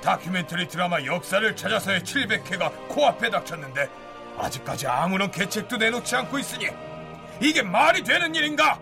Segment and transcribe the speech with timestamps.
[0.00, 3.88] 다큐멘터리 드라마 역사를 찾아서의 700회가 코앞에 닥쳤는데
[4.38, 6.68] 아직까지 아무런 계책도 내놓지 않고 있으니
[7.40, 8.80] 이게 말이 되는 일인가?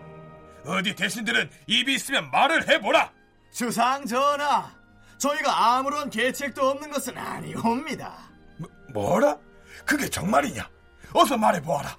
[0.65, 3.13] 어디 대신들은 입이 있으면 말을 해보라.
[3.51, 4.71] 주상 전하,
[5.19, 8.14] 저희가 아무런 계책도 없는 것은 아니옵니다.
[8.59, 9.38] 뭐, 뭐라?
[9.85, 10.69] 그게 정말이냐?
[11.14, 11.96] 어서 말해보아라.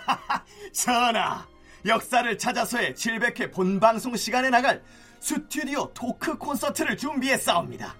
[0.72, 1.46] 전하,
[1.86, 4.82] 역사를 찾아서의 700회 본방송 시간에 나갈
[5.18, 7.94] 스튜디오 토크 콘서트를 준비했사옵니다.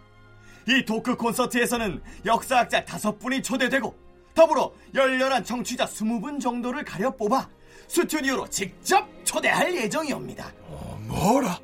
[0.70, 3.92] 이 토크 콘서트에서는 역사학자 다섯 분이 초대되고
[4.34, 7.48] 더불어 열렬한 청취자 20분 정도를 가려 뽑아
[7.88, 10.52] 스튜디오로 직접 초대할 예정이옵니다.
[10.68, 11.58] 어, 뭐라?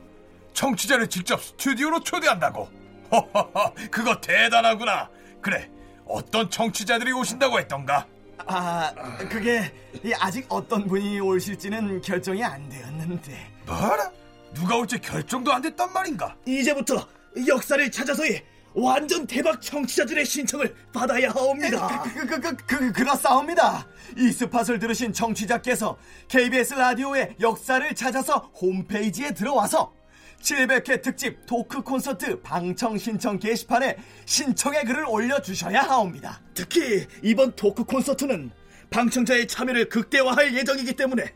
[0.55, 2.69] 청취자를 직접 스튜디오로 초대한다고?
[3.13, 5.09] 허허허, 그거 대단하구나.
[5.41, 5.71] 그래,
[6.05, 8.09] 어떤 청취자들이 오신다고 했던가?
[8.49, 8.93] 아,
[9.31, 9.73] 그게
[10.19, 13.53] 아직 어떤 분이 오실지는 결정이 안 되었는데.
[13.67, 14.11] 뭐라?
[14.53, 16.35] 누가 올지 결정도 안 됐단 말인가?
[16.45, 17.07] 이제부터
[17.47, 18.45] 역사를 찾아서의
[18.77, 22.03] 완전 대박 청취자들의 신청을 받아야 하옵니다.
[22.03, 23.89] 그, 그, 그, 그, 그렇사옵니다.
[24.19, 25.97] 이 스팟을 들으신 청취자께서
[26.29, 29.95] KBS 라디오의 역사를 찾아서 홈페이지에 들어와서
[30.43, 33.97] 700회 특집 토크 콘서트 방청 신청 게시판에
[34.27, 36.43] 신청의 글을 올려주셔야 하옵니다.
[36.53, 38.51] 특히 이번 토크 콘서트는
[38.91, 41.33] 방청자의 참여를 극대화할 예정이기 때문에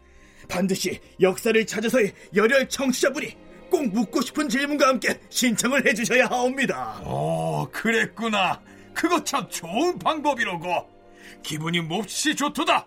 [0.46, 7.00] 반드시 역사를 찾아서의 열혈 청취자분이 꼭 묻고 싶은 질문과 함께 신청을 해주셔야 하옵니다.
[7.04, 8.60] 오, 그랬구나.
[8.92, 10.90] 그거 참 좋은 방법이로고.
[11.42, 12.86] 기분이 몹시 좋도다.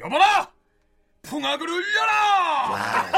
[0.00, 0.50] 여보라!
[1.22, 3.12] 풍악을 울려라!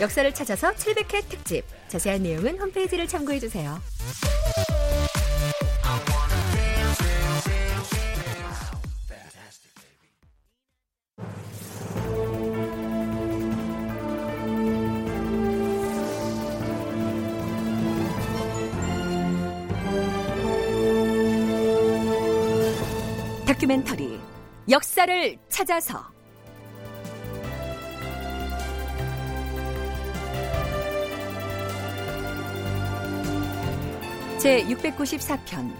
[0.00, 1.64] 역사를 찾아서 700회 특집.
[1.88, 3.80] 자세한 내용은 홈페이지를 참고해주세요.
[23.66, 24.20] 다큐멘터리
[24.70, 26.04] 역사를 찾아서
[34.38, 35.74] 제 694편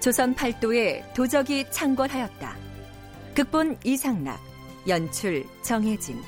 [0.00, 2.56] 조선 팔도에 도적이 창궐하였다.
[3.34, 4.40] 극본 이상락
[4.88, 6.22] 연출 정혜진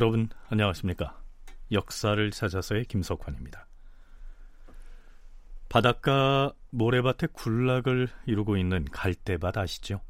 [0.00, 1.20] 여러분 안녕하십니까?
[1.72, 3.66] 역사를 찾아서의 김석환입니다.
[5.68, 10.00] 바닷가 모래밭에 군락을 이루고 있는 갈대밭 아시죠?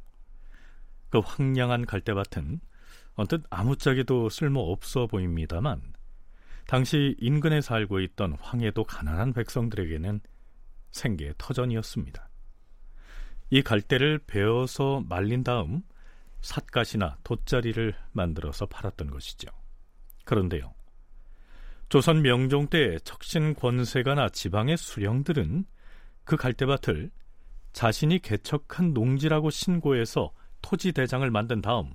[1.08, 2.60] 그 황량한 갈대밭은
[3.14, 5.94] 언뜻 아무짝에도 쓸모 없어 보입니다만
[6.66, 10.20] 당시 인근에 살고 있던 황해도 가난한 백성들에게는
[10.90, 12.28] 생계의 터전이었습니다.
[13.48, 15.80] 이 갈대를 베어서 말린 다음
[16.42, 19.48] 삿갓이나 돗자리를 만들어서 팔았던 것이죠.
[20.28, 20.74] 그런데요.
[21.88, 25.64] 조선 명종 때 척신 권세가나 지방의 수령들은
[26.24, 27.10] 그 갈대밭을
[27.72, 31.94] 자신이 개척한 농지라고 신고해서 토지 대장을 만든 다음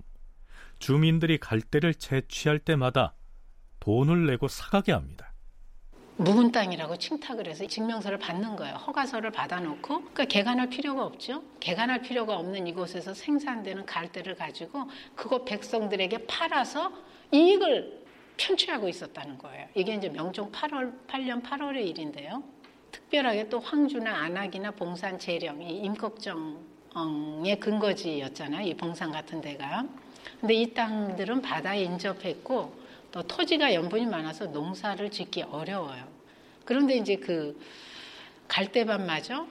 [0.79, 3.13] 주민들이 갈대를 채취할 때마다
[3.79, 5.31] 돈을 내고 사가게 합니다.
[6.17, 8.75] 묵은 땅이라고 칭탁을 해서 증명서를 받는 거예요.
[8.75, 11.43] 허가서를 받아놓고 그러니까 개간할 필요가 없죠.
[11.59, 16.91] 개간할 필요가 없는 이곳에서 생산되는 갈대를 가지고 그거 백성들에게 팔아서
[17.31, 18.02] 이익을
[18.37, 19.67] 편취하고 있었다는 거예요.
[19.75, 22.43] 이게 이제 명종 8월 8년 8월의 일인데요.
[22.91, 28.67] 특별하게 또 황주나 안악이나 봉산 재령 이 임꺽정의 근거지였잖아요.
[28.67, 29.85] 이 봉산 같은 데가.
[30.39, 36.03] 근데 이 땅들은 바다에 인접했고 또 토지가 염분이 많아서 농사를 짓기 어려워요.
[36.65, 37.59] 그런데 이제 그
[38.47, 39.45] 갈대밭마저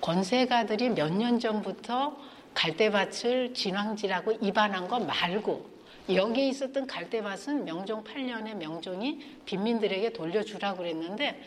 [0.00, 2.16] 권세가들이 몇 년 전부터
[2.54, 5.77] 갈대밭을 진황지라고 입안한 거 말고
[6.14, 11.42] 여기에 있었던 갈대밭은 명종 8년에 명종이 빈민들에게 돌려주라고 그랬는데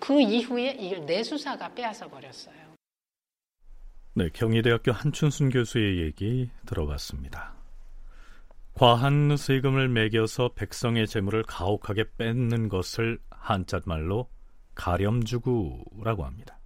[0.00, 2.54] 그 이후에 이걸 내수사가 빼앗아 버렸어요.
[4.14, 7.54] 네, 경희대학교 한춘순 교수의 얘기 들어봤습니다.
[8.74, 14.28] 과한 세금을 매겨서 백성의 재물을 가혹하게 뺏는 것을 한자말로
[14.74, 16.58] 가렴주구라고 합니다.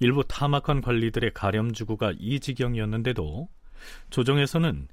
[0.00, 3.48] 일부 탐악한 관리들의 가렴주구가 이 지경이었는데도
[4.10, 4.88] 조정에서는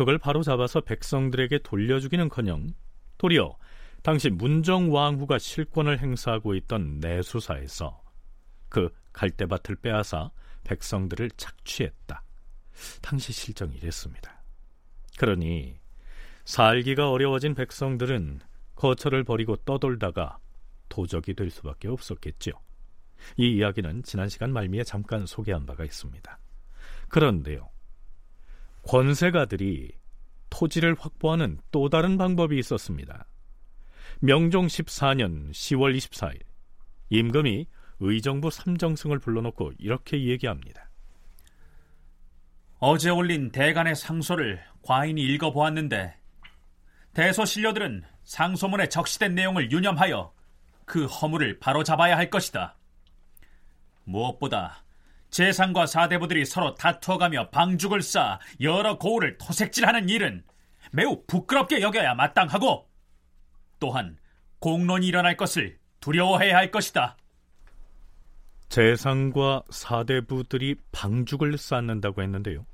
[0.00, 2.72] 그걸 바로 잡아서 백성들에게 돌려주기는커녕
[3.18, 3.58] 도리어
[4.02, 8.02] 당시 문정왕후가 실권을 행사하고 있던 내수사에서
[8.70, 10.30] 그 갈대밭을 빼앗아
[10.64, 12.22] 백성들을 착취했다.
[13.02, 14.42] 당시 실정이 이랬습니다.
[15.18, 15.78] 그러니
[16.46, 18.40] 살기가 어려워진 백성들은
[18.76, 20.38] 거처를 버리고 떠돌다가
[20.88, 22.52] 도적이 될 수밖에 없었겠죠.
[23.36, 26.38] 이 이야기는 지난 시간 말미에 잠깐 소개한 바가 있습니다.
[27.10, 27.68] 그런데요.
[28.82, 29.92] 권세가들이
[30.50, 33.26] 토지를 확보하는 또 다른 방법이 있었습니다.
[34.20, 36.40] 명종 14년 10월 24일
[37.10, 37.66] 임금이
[38.00, 40.90] 의정부 삼정승을 불러놓고 이렇게 얘기합니다.
[42.78, 46.14] 어제 올린 대간의 상소를 과인이 읽어보았는데
[47.12, 50.32] 대소 신료들은 상소문에 적시된 내용을 유념하여
[50.86, 52.76] 그 허물을 바로잡아야 할 것이다.
[54.04, 54.82] 무엇보다
[55.30, 60.44] 재상과 사대부들이 서로 다투어가며 방죽을 쌓아 여러 고을을 토색질하는 일은
[60.92, 62.88] 매우 부끄럽게 여겨야 마땅하고
[63.78, 64.18] 또한
[64.58, 67.16] 공론이 일어날 것을 두려워해야 할 것이다.
[68.68, 72.66] 재상과 사대부들이 방죽을 쌓는다고 했는데요.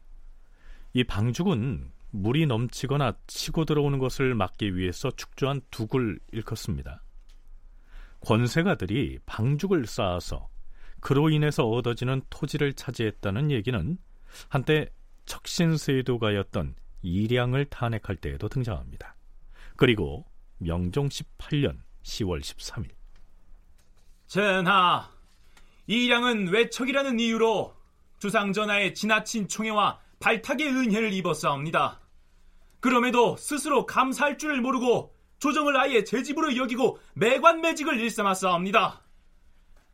[0.93, 7.03] 이 방죽은 물이 넘치거나 치고 들어오는 것을 막기 위해서 축조한 두굴 일컫습니다.
[8.21, 10.49] 권세가들이 방죽을 쌓아서
[11.07, 13.97] 그로 인해서 얻어지는 토지를 차지했다는 얘기는
[14.49, 14.89] 한때
[15.27, 19.15] 척신세도가였던 이량을 탄핵할 때에도 등장합니다.
[19.77, 20.27] 그리고
[20.59, 22.89] 명종 18년 10월 13일
[24.27, 25.09] 전하,
[25.87, 27.73] 이량은 외척이라는 이유로
[28.19, 32.01] 주상전하의 지나친 총애와 발탁의 은혜를 입었사옵니다.
[32.81, 39.06] 그럼에도 스스로 감사할 줄을 모르고 조정을 아예 제 집으로 여기고 매관매직을 일삼았사옵니다.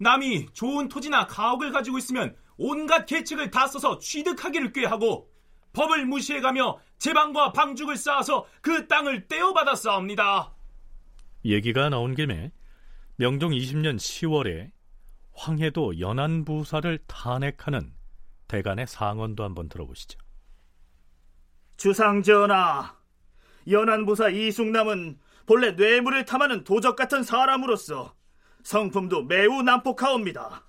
[0.02, 5.30] 남이 좋은 토지나 가옥을 가지고 있으면 온갖 계책을 다 써서 취득하기를 꾀하고
[5.72, 10.54] 법을 무시해가며 제방과 방죽을 쌓아서 그 땅을 떼어받았사옵니다.
[11.44, 12.52] 얘기가 나온 김에
[13.16, 14.70] 명종 20년 10월에
[15.34, 17.94] 황해도 연안부사를 탄핵하는
[18.48, 20.18] 대간의 상언도 한번 들어보시죠.
[21.78, 22.96] 주상전하,
[23.68, 28.14] 연안부사 이숙남은 본래 뇌물을 탐하는 도적 같은 사람으로서
[28.62, 30.64] 성품도 매우 난폭하옵니다.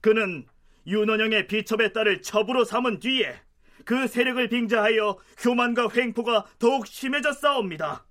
[0.00, 0.46] 그는
[0.86, 3.40] 윤원영의 비첩의 딸을 첩으로 삼은 뒤에
[3.84, 8.06] 그 세력을 빙자하여 교만과 횡포가 더욱 심해졌사옵니다.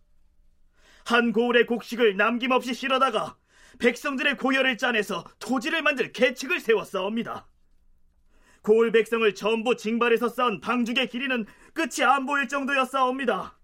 [1.06, 3.38] 한 고을의 곡식을 남김없이 실어다가
[3.80, 7.48] 백성들의 고열을 짜내서 토지를 만들 계책을 세웠사옵니다.
[8.62, 13.57] 고을 백성을 전부 징발해서 쌓은 방죽의 길이는 끝이 안 보일 정도였사옵니다.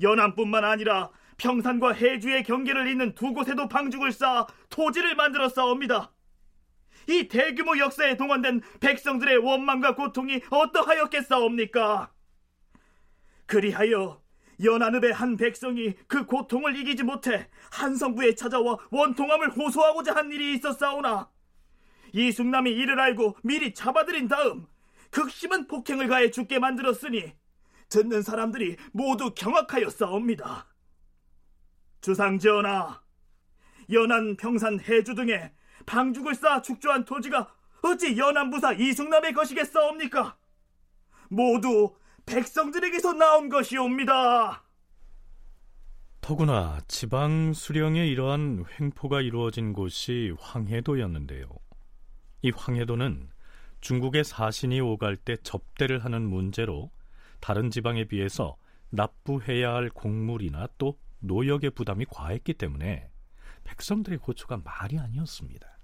[0.00, 6.12] 연안뿐만 아니라 평산과 해주의 경계를 잇는 두 곳에도 방죽을 쌓아 토지를 만들어 싸웁니다.
[7.08, 12.12] 이 대규모 역사에 동원된 백성들의 원망과 고통이 어떠하였겠사옵니까?
[13.46, 14.22] 그리하여
[14.62, 21.30] 연안읍의 한 백성이 그 고통을 이기지 못해 한성부에 찾아와 원통함을 호소하고자 한 일이 있었사오나
[22.12, 24.66] 이숙남이 이를 알고 미리 잡아들인 다음
[25.10, 27.34] 극심한 폭행을 가해 죽게 만들었으니
[27.88, 30.73] 듣는 사람들이 모두 경악하여 싸웁니다.
[32.04, 33.00] 주상전하,
[33.90, 35.50] 연안, 평산, 해주 등에
[35.86, 37.50] 방죽을 쌓아 축조한 토지가
[37.82, 40.36] 어찌 연안부사 이승남의 것이겠사옵니까?
[41.30, 41.96] 모두
[42.26, 44.64] 백성들에게서 나온 것이옵니다.
[46.20, 51.48] 더구나 지방 수령의 이러한 횡포가 이루어진 곳이 황해도였는데요.
[52.42, 53.30] 이 황해도는
[53.80, 56.90] 중국의 사신이 오갈 때 접대를 하는 문제로
[57.40, 58.58] 다른 지방에 비해서
[58.90, 63.08] 납부해야 할 공물이나 또 노역의 부담이 과했기 때문에
[63.64, 65.78] 백성들의 고초가 말이 아니었습니다.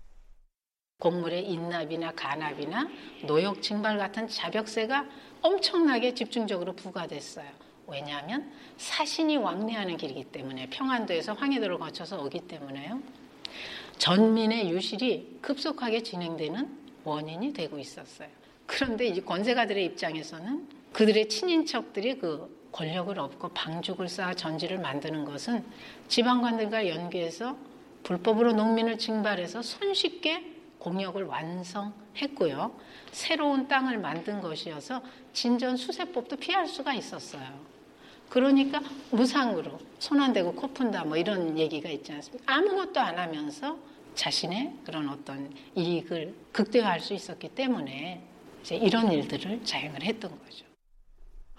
[1.00, 2.88] 곡물의 인납이나 간납이나
[3.26, 5.06] 노역 징발 같은 자벽세가
[5.40, 7.50] 엄청나게 집중적으로 부과됐어요.
[7.86, 13.02] 왜냐하면 사신이 왕래하는 길이기 때문에 평안도에서 황해도를 거쳐서 오기 때문에요.
[13.96, 18.28] 전민의 유실이 급속하게 진행되는 원인이 되고 있었어요.
[18.66, 25.64] 그런데 이제 권세가들의 입장에서는 그들의 친인척들이 그 권력을 얻고 방죽을 쌓아 전지를 만드는 것은
[26.08, 27.56] 지방관들과 연계해서
[28.02, 32.74] 불법으로 농민을 징발해서 손쉽게 공역을 완성했고요.
[33.12, 37.44] 새로운 땅을 만든 것이어서 진전 수세법도 피할 수가 있었어요.
[38.30, 42.54] 그러니까 무상으로 손 안 대고 코 푼다 뭐 이런 얘기가 있지 않습니까?
[42.54, 43.76] 아무것도 안 하면서
[44.14, 48.22] 자신의 그런 어떤 이익을 극대화할 수 있었기 때문에
[48.62, 50.64] 이제 이런 일들을 자행을 했던 거죠.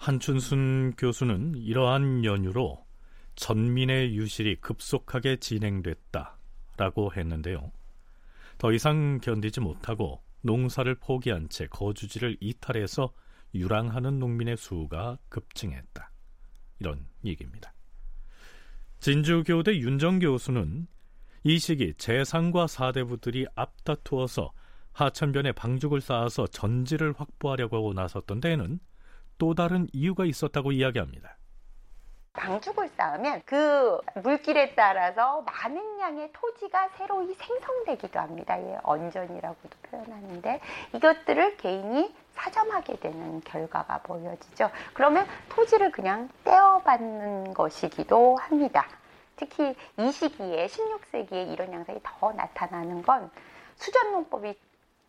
[0.02, 2.84] 한춘순 교수는 이러한 연유로
[3.36, 7.70] 전민의 유실이 급속하게 진행됐다라고 했는데요.
[8.58, 13.12] 더 이상 견디지 못하고 농사를 포기한 채 거주지를 이탈해서
[13.54, 16.10] 유랑하는 농민의 수가 급증했다.
[16.80, 17.72] 이런 얘기입니다.
[18.98, 20.88] 진주교대 윤정 교수는
[21.44, 24.52] 이 시기 재상과 사대부들이 앞다투어서
[24.94, 28.80] 하천변에 방죽을 쌓아서 전지를 확보하려고 나섰던 데에는
[29.42, 31.36] 또 다른 이유가 있었다고 이야기합니다.
[32.34, 38.56] 방죽을 쌓으면 그 물길에 따라서 많은 양의 토지가 새로이 생성되기도 합니다.
[38.62, 40.60] 예, 언전이라고도 표현하는데
[40.94, 44.70] 이것들을 개인이 사점하게 되는 결과가 보여지죠.
[44.94, 48.86] 그러면 토지를 그냥 떼어받는 것이기도 합니다.
[49.34, 53.28] 특히 이 시기에 16세기에 이런 양상이 더 나타나는 건
[53.74, 54.54] 수전농법이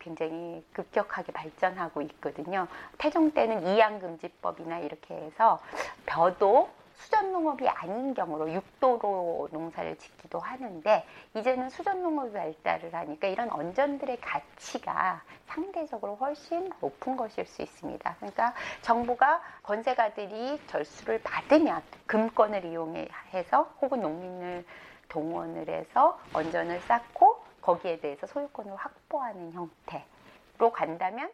[0.04, 2.68] 굉장히 급격하게 발전하고 있거든요.
[2.98, 5.58] 태종 때는 이양금지법이나 이렇게 해서
[6.04, 15.22] 벼도 수전농업이 아닌 경우로 육도로 농사를 짓기도 하는데 이제는 수전농업이 발달을 하니까 이런 언전들의 가치가
[15.48, 18.14] 상대적으로 훨씬 높은 것일 수 있습니다.
[18.18, 24.64] 그러니까 정부가 권세가들이 절수를 받으면 금권을 이용해서 혹은 농민을
[25.08, 27.33] 동원을 해서 언전을 쌓고
[27.64, 31.32] 거기에 대해서 소유권을 확보하는 형태로 간다면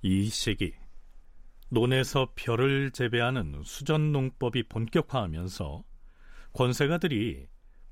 [0.00, 0.74] 이 시기
[1.68, 5.84] 논에서 벼를 재배하는 수전 농법이 본격화하면서
[6.54, 7.46] 권세가들이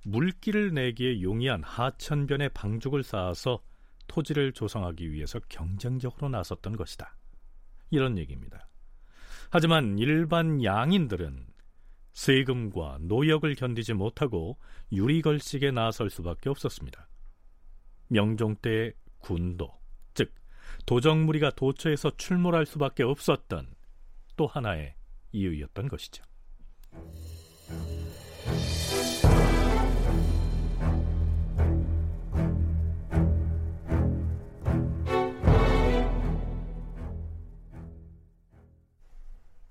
[0.05, 3.63] 물기를 내기에 용이한 하천변에 방죽을 쌓아서
[4.07, 7.17] 토지를 조성하기 위해서 경쟁적으로 나섰던 것이다.
[7.91, 8.67] 이런 얘기입니다.
[9.51, 11.47] 하지만 일반 양인들은
[12.13, 14.59] 세금과 노역을 견디지 못하고
[14.91, 17.09] 유리걸식에 나설 수밖에 없었습니다.
[18.09, 19.77] 명종 때의 군도,
[20.87, 23.67] 도적무리가 도처에서 출몰할 수밖에 없었던
[24.37, 24.95] 또 하나의
[25.33, 26.23] 이유였던 것이죠.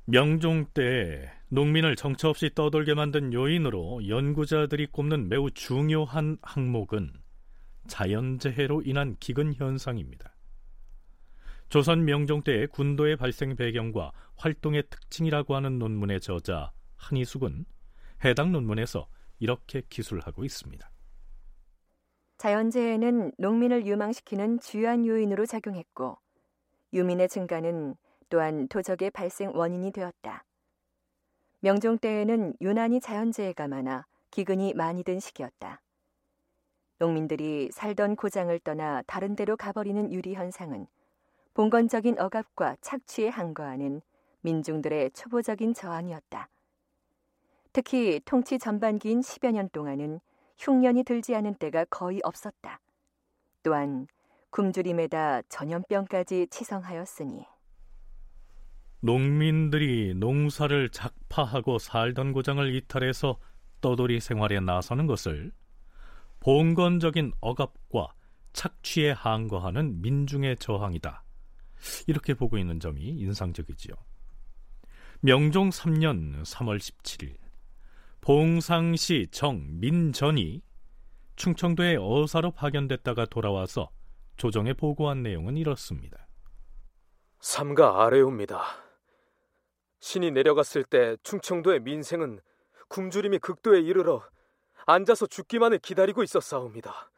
[0.07, 7.11] 명종 때 농민을 정처 없이 떠돌게 만든 요인으로 연구자들이 꼽는 매우 중요한 항목은
[7.87, 10.33] 자연재해로 인한 기근 현상입니다.
[11.69, 17.65] 조선 명종 때의 군도의 발생 배경과 활동의 특징이라고 하는 논문의 저자 한희숙은
[18.23, 19.07] 해당 논문에서
[19.39, 20.89] 이렇게 기술하고 있습니다.
[22.37, 26.17] 자연재해는 농민을 유망시키는 주요한 요인으로 작용했고
[26.93, 27.95] 유민의 증가는
[28.29, 30.45] 또한 도적의 발생 원인이 되었다.
[31.61, 35.81] 명종 때에는 유난히 자연재해가 많아 기근이 많이 든 시기였다.
[36.97, 40.87] 농민들이 살던 고장을 떠나 다른 데로 가버리는 유리 현상은
[41.53, 44.01] 봉건적인 억압과 착취에 항거하는
[44.41, 46.49] 민중들의 초보적인 저항이었다.
[47.73, 50.19] 특히 통치 전반기인 10여 년 동안은
[50.57, 52.79] 흉년이 들지 않은 때가 거의 없었다.
[53.63, 54.07] 또한
[54.51, 57.45] 굶주림에다 전염병까지 치성하였으니
[59.01, 63.37] 농민들이 농사를 작파하고 살던 고장을 이탈해서
[63.81, 65.51] 떠돌이 생활에 나서는 것을
[66.45, 68.13] 봉건적인 억압과
[68.53, 71.23] 착취에 항거하는 민중의 저항이다.
[72.05, 73.95] 이렇게 보고 있는 점이 인상적이지요.
[75.21, 77.35] 명종 3년 3월 17일
[78.21, 80.61] 봉상시 정민전이
[81.35, 83.89] 충청도의 어사로 파견됐다가 돌아와서
[84.37, 86.27] 조정에 보고한 내용은 이렇습니다.
[87.39, 88.61] 삼가 아래옵니다.
[89.99, 92.39] 신이 내려갔을 때 충청도의 민생은
[92.89, 94.21] 굶주림이 극도에 이르러
[94.85, 97.11] 앉아서 죽기만을 기다리고 있었사옵니다.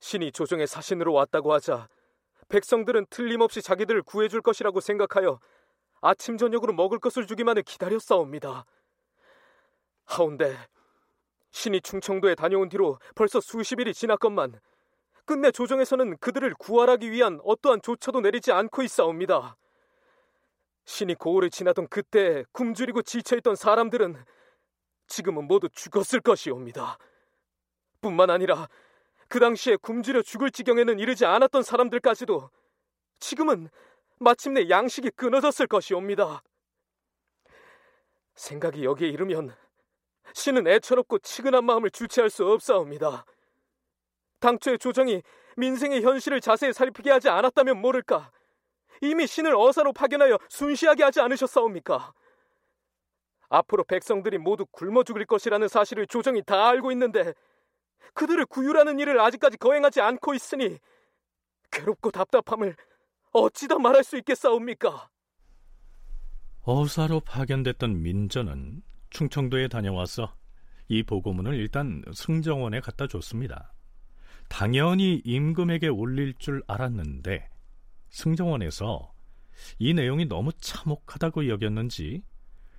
[0.00, 1.88] 신이 조정의 사신으로 왔다고 하자
[2.48, 5.40] 백성들은 틀림없이 자기들을 구해줄 것이라고 생각하여
[6.00, 8.64] 아침 저녁으로 먹을 것을 주기만을 기다렸사옵니다.
[10.04, 10.56] 하운데
[11.50, 14.60] 신이 충청도에 다녀온 뒤로 벌써 수십 일이 지났건만
[15.24, 19.56] 끝내 조정에서는 그들을 구하하기 위한 어떠한 조처도 내리지 않고 있사옵니다.
[20.84, 24.16] 신이 고을을 지나던 그때 굶주리고 지쳐있던 사람들은
[25.08, 26.98] 지금은 모두 죽었을 것이옵니다.
[28.00, 28.68] 뿐만 아니라
[29.28, 32.50] 그 당시에 굶주려 죽을 지경에는 이르지 않았던 사람들까지도
[33.18, 33.68] 지금은
[34.20, 36.42] 마침내 양식이 끊어졌을 것이옵니다.
[38.34, 39.54] 생각이 여기에 이르면
[40.32, 43.24] 신은 애처롭고 치근한 마음을 주체할 수 없사옵니다.
[44.40, 45.22] 당초에 조정이
[45.56, 48.30] 민생의 현실을 자세히 살피게 하지 않았다면 모를까
[49.00, 52.12] 이미 신을 어사로 파견하여 순시하게 하지 않으셨사옵니까?
[53.48, 57.32] 앞으로 백성들이 모두 굶어 죽을 것이라는 사실을 조정이 다 알고 있는데
[58.14, 60.78] 그들을 구휼하는 일을 아직까지 거행하지 않고 있으니
[61.70, 62.76] 괴롭고 답답함을
[63.32, 65.08] 어찌다 말할 수 있겠사옵니까?
[66.62, 70.34] 어사로 파견됐던 민전은 충청도에 다녀와서
[70.88, 73.72] 이 보고문을 일단 승정원에 갖다 줬습니다.
[74.48, 77.48] 당연히 임금에게 올릴 줄 알았는데
[78.10, 79.12] 승정원에서
[79.78, 82.22] 이 내용이 너무 참혹하다고 여겼는지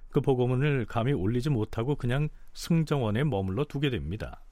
[0.09, 4.43] 그 보고문을 감히 올리지 못하고 그냥 승정원에 머물러 두게 됩니다.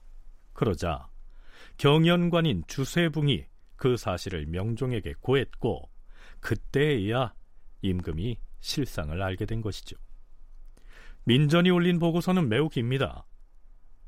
[0.52, 1.08] 그러자
[1.76, 3.46] 경연관인 주세붕이
[3.76, 5.88] 그 사실을 명종에게 고했고
[6.40, 7.34] 그때야
[7.82, 9.96] 임금이 실상을 알게 된 것이죠.
[11.24, 13.26] 민전이 올린 보고서는 매우 깁니다.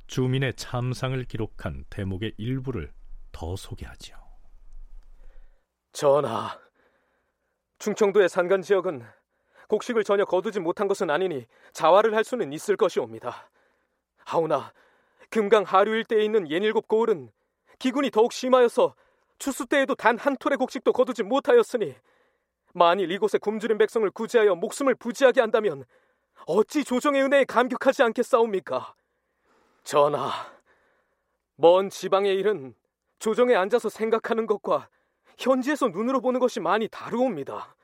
[0.07, 2.93] 주민의 참상을 기록한 대목의 일부를
[3.31, 4.17] 더 소개하지요.
[5.93, 6.59] 전하,
[7.79, 9.03] 충청도의 산간 지역은
[9.71, 13.49] 곡식을 전혀 거두지 못한 것은 아니니 자활을 할 수는 있을 것이옵니다.
[14.19, 14.73] 하오나
[15.31, 17.31] 금강 하류 일대에 있는 예닐곱 고을은
[17.79, 18.95] 기군이 더욱 심하여서
[19.39, 21.95] 추수 때에도 단 한 톨의 곡식도 거두지 못하였으니
[22.75, 25.85] 만일 이곳에 굶주린 백성을 구제하여 목숨을 부지하게 한다면
[26.47, 28.95] 어찌 조정의 은혜에 감격하지 않겠사옵니까?
[29.85, 30.31] 전하,
[31.57, 32.75] 먼 지방의 일은
[33.19, 34.89] 조정에 앉아서 생각하는 것과
[35.39, 37.75] 현지에서 눈으로 보는 것이 많이 다르옵니다.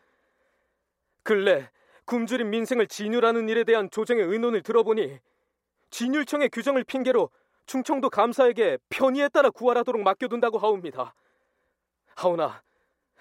[1.22, 1.70] 근래
[2.06, 5.18] 굶주린 민생을 진율하는 일에 대한 조정의 의논을 들어보니
[5.90, 7.30] 진율청의 규정을 핑계로
[7.66, 11.14] 충청도 감사에게 편의에 따라 구할하도록 맡겨둔다고 하옵니다.
[12.14, 12.62] 하오나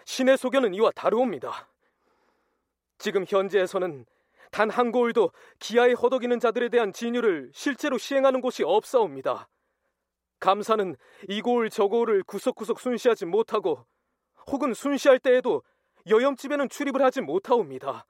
[0.06, 1.68] 신의 소견은 이와 다르옵니다.
[2.98, 4.06] 지금 현재에서는
[4.52, 9.50] 단 한 고을도 기아에 허덕이는 자들에 대한 진율을 실제로 시행하는 곳이 없사옵니다.
[10.40, 10.96] 감사는
[11.28, 13.86] 이 고을 저 고을을 구석구석 순시하지 못하고
[14.48, 15.62] 혹은 순시할 때에도
[16.08, 18.06] 여염집에는 출입을 하지 못하옵니다.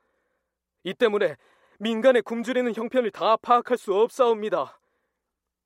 [0.86, 1.36] 이 때문에
[1.80, 4.80] 민간의 굶주리는 형편을 다 파악할 수 없사옵니다.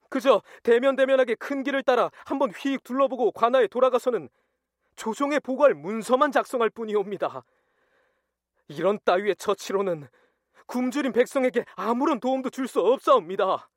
[0.10, 4.30] 그저 대면대면하게 큰 길을 따라 한번 휙 둘러보고 관아에 돌아가서는
[4.96, 7.44] 조정에 보고할 문서만 작성할 뿐이옵니다.
[8.70, 10.08] 이런 따위의 처치로는
[10.66, 13.70] 굶주린 백성에게 아무런 도움도 줄 수 없사옵니다.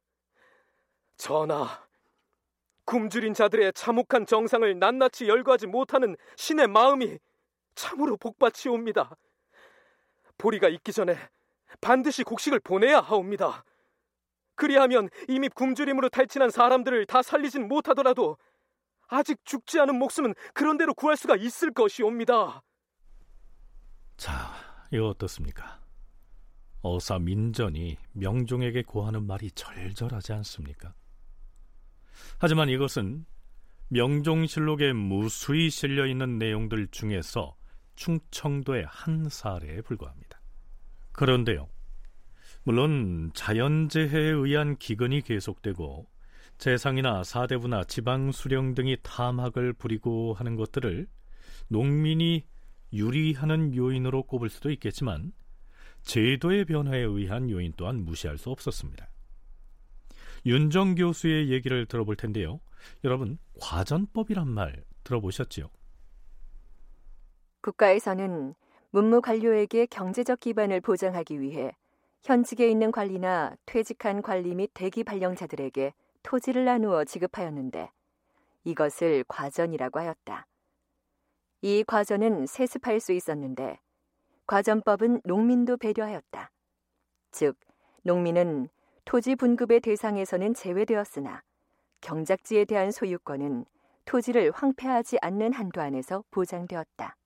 [1.16, 1.66] 전하,
[2.84, 7.18] 굶주린 자들의 참혹한 정상을 낱낱이 열거하지 못하는 신의 마음이
[7.74, 9.16] 참으로 복받치옵니다.
[10.38, 11.16] 보리가 있기 전에
[11.80, 13.64] 반드시 곡식을 보내야 하옵니다.
[14.54, 18.36] 그리하면 이미 굶주림으로 탈진한 사람들을 다 살리진 못하더라도
[19.08, 22.62] 아직 죽지 않은 목숨은 그런대로 구할 수가 있을 것이옵니다.
[24.16, 24.52] 자,
[24.90, 25.80] 이거 어떻습니까?
[26.82, 30.94] 어사 민전이 명종에게 고하는 말이 절절하지 않습니까?
[32.38, 33.24] 하지만 이것은
[33.88, 37.56] 명종실록에 무수히 실려 있는 내용들 중에서
[37.96, 40.40] 충청도의 한 사례에 불과합니다.
[41.12, 41.68] 그런데요,
[42.64, 46.06] 물론 자연재해에 의한 기근이 계속되고
[46.58, 51.08] 재상이나 사대부나 지방 수령 등이 탐학을 부리고 하는 것들을
[51.68, 52.46] 농민이
[52.92, 55.32] 유리하는 요인으로 꼽을 수도 있겠지만
[56.02, 59.08] 제도의 변화에 의한 요인 또한 무시할 수 없었습니다.
[60.44, 62.60] 윤정 교수의 얘기를 들어볼 텐데요.
[63.04, 65.70] 여러분, 과전법이란 말 들어보셨지요?
[67.62, 68.54] 국가에서는
[68.90, 71.74] 문무 관료에게 경제적 기반을 보장하기 위해
[72.22, 77.90] 현직에 있는 관리나 퇴직한 관리 및 대기 발령자들에게 토지를 나누어 지급하였는데
[78.64, 80.46] 이것을 과전이라고 하였다.
[81.62, 83.78] 이 과전은 세습할 수 있었는데
[84.46, 86.50] 과전법은 농민도 배려하였다.
[87.30, 87.56] 즉,
[88.02, 88.68] 농민은
[89.04, 91.42] 토지 분급의 대상에서는 제외되었으나
[92.00, 93.64] 경작지에 대한 소유권은
[94.04, 97.16] 토지를 황폐하지 않는 한도 안에서 보장되었다.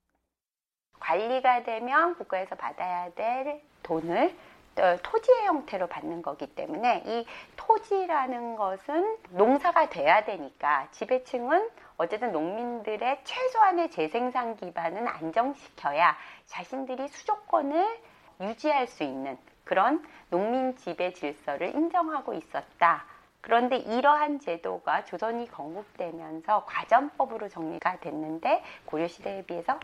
[1.00, 4.34] 관리가 되면 국가에서 받아야 될 돈을
[4.78, 13.20] 어, 토지의 형태로 받는 거기 때문에 이 토지라는 것은 농사가 돼야 되니까 지배층은 어쨌든 농민들의
[13.24, 18.00] 최소한의 재생산 기반은 안정시켜야 자신들이 수조권을
[18.42, 23.06] 유지할 수 있는 그런 농민 지배 질서를 인정하고 있었다.
[23.40, 29.78] 그런데 이러한 제도가 조선이 건국되면서 과전법으로 정리가 됐는데 고려시대에 비해서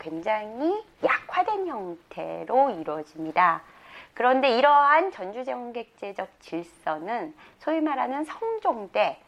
[0.00, 3.62] 굉장히 약화된 형태로 이루어집니다.
[4.14, 9.20] 그런데 이러한 전주정객제적 질서는 소위 말하는 성종 때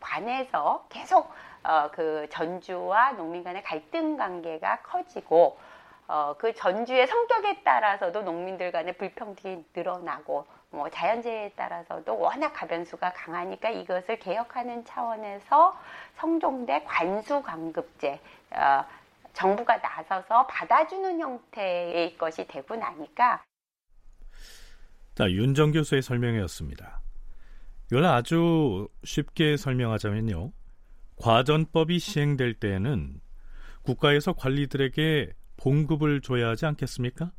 [0.00, 1.30] 관에서 계속
[1.64, 5.58] 어, 그 전주와 농민 간의 갈등 관계가 커지고
[6.06, 13.70] 어, 그 전주의 성격에 따라서도 농민들 간의 불평등이 늘어나고 뭐 자연재해에 따라서도 워낙 가변수가 강하니까
[13.70, 15.76] 이것을 개혁하는 차원에서
[16.16, 18.20] 성종대 관수관급제
[18.52, 18.84] 어,
[19.32, 23.42] 정부가 나서서 받아주는 형태의 것이 되고 나니까
[25.14, 27.00] 자, 윤정 교수의 설명이었습니다.
[27.90, 30.52] 이걸 아주 쉽게 설명하자면요.
[31.16, 33.20] 과전법이 시행될 때에는
[33.82, 37.32] 국가에서 관리들에게 봉급을 줘야 하지 않겠습니까?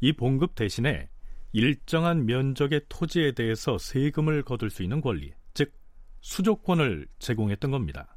[0.00, 1.08] 이 봉급 대신에
[1.52, 5.72] 일정한 면적의 토지에 대해서 세금을 거둘 수 있는 권리, 즉
[6.20, 8.13] 수조권을 제공했던 겁니다.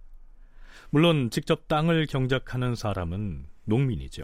[0.90, 4.24] 물론 직접 땅을 경작하는 사람은 농민이죠.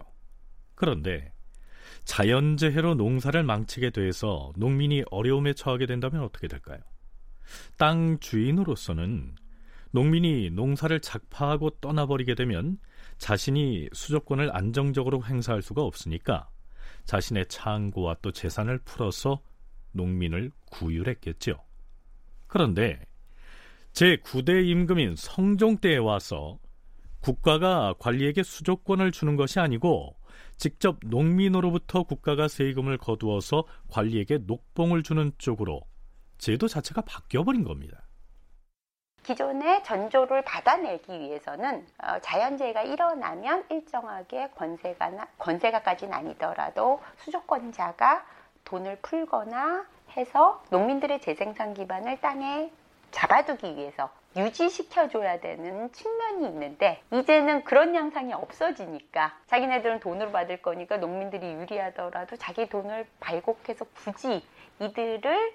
[0.75, 1.33] 그런데
[2.05, 6.79] 자연재해로 농사를 망치게 돼서 농민이 어려움에 처하게 된다면 어떻게 될까요?
[7.77, 9.35] 땅 주인으로서는
[9.91, 12.79] 농민이 농사를 작파하고 떠나버리게 되면
[13.17, 16.49] 자신이 수조권을 안정적으로 행사할 수가 없으니까
[17.05, 19.41] 자신의 창고와 또 재산을 풀어서
[19.91, 21.61] 농민을 구휼했겠죠.
[22.47, 23.05] 그런데
[23.93, 26.57] 제9대 임금인 성종 때에 와서
[27.21, 30.15] 국가가 관리에게 수조권을 주는 것이 아니고
[30.57, 35.81] 직접 농민으로부터 국가가 세금을 거두어서 관리에게 녹봉을 주는 쪽으로
[36.39, 38.01] 제도 자체가 바뀌어버린 겁니다.
[39.21, 48.25] 기존의 전조를 받아내기 위해서는 어, 자연재해가 일어나면 일정하게 권세가 권세가까지는 아니더라도 수조권자가
[48.65, 49.85] 돈을 풀거나
[50.17, 52.69] 해서 농민들의 재생산 기반을 땅에
[53.13, 61.53] 잡아두기 위해서 유지시켜줘야 되는 측면이 있는데 이제는 그런 양상이 없어지니까 자기네들은 돈으로 받을 거니까 농민들이
[61.53, 64.45] 유리하더라도 자기 돈을 발곡해서 굳이
[64.79, 65.53] 이들을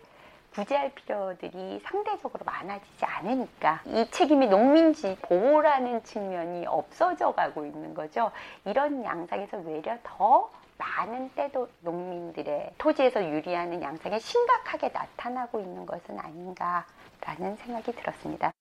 [0.55, 8.31] 구제할 필요들이 상대적으로 많아지지 않으니까 이 책임이 농민지 보호라는 측면이 없어져 가고 있는 거죠.
[8.64, 17.57] 이런 양상에서 외려 더 많은 때도 농민들의 토지에서 유리하는 양상이 심각하게 나타나고 있는 것은 아닌가라는
[17.57, 18.53] 생각이 들었습니다.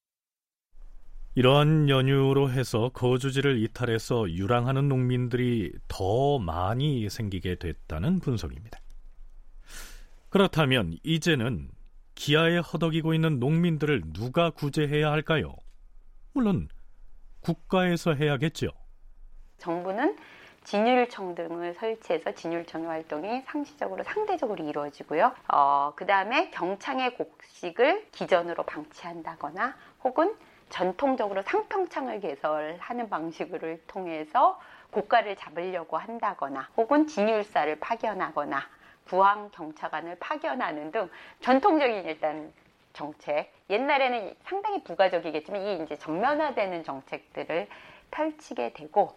[1.35, 8.79] 이러한 연유로 해서 거주지를 이탈해서 유랑하는 농민들이 더 많이 생기게 됐다는 분석입니다.
[10.29, 11.69] 그렇다면 이제는
[12.15, 15.55] 기아에 허덕이고 있는 농민들을 누가 구제해야 할까요?
[16.33, 16.67] 물론
[17.41, 18.69] 국가에서 해야겠죠.
[19.59, 20.17] 정부는
[20.67, 25.33] 진율청 등을 설치해서 진율청의 활동이 상시적으로 상대적으로 이루어지고요.
[25.47, 30.35] 어, 그 다음에 경창의 곡식을 기전으로 방치한다거나 혹은
[30.67, 34.59] 전통적으로 상평창을 개설하는 방식을 통해서
[34.91, 38.59] 고가를 잡으려고 한다거나 혹은 진율사를 파견하거나
[39.05, 42.51] 부항 경차관을 파견하는 등 전통적인 일단
[42.91, 47.69] 정책 옛날에는 상당히 부가적이겠지만 이게 이제 전면화되는 정책들을
[48.11, 49.15] 펼치게 되고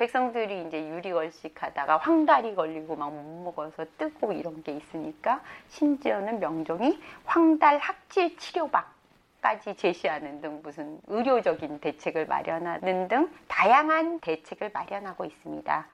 [0.00, 6.98] 백성들이 이제 유리걸식 하다가 황달이 걸리고 막 못 먹어서 뜨고 이런 게 있으니까 심지어는 명종이
[7.24, 15.88] 황달 학질 치료박까지 제시하는 등 무슨 의료적인 대책을 마련하는 등 다양한 대책을 마련하고 있습니다.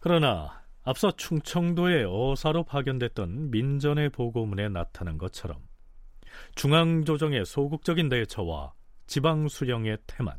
[0.00, 5.56] 그러나 앞서 충청도의 어사로 파견됐던 민전의 보고문에 나타난 것처럼
[6.56, 8.74] 중앙조정의 소극적인 대처와
[9.06, 10.36] 지방수령의 태만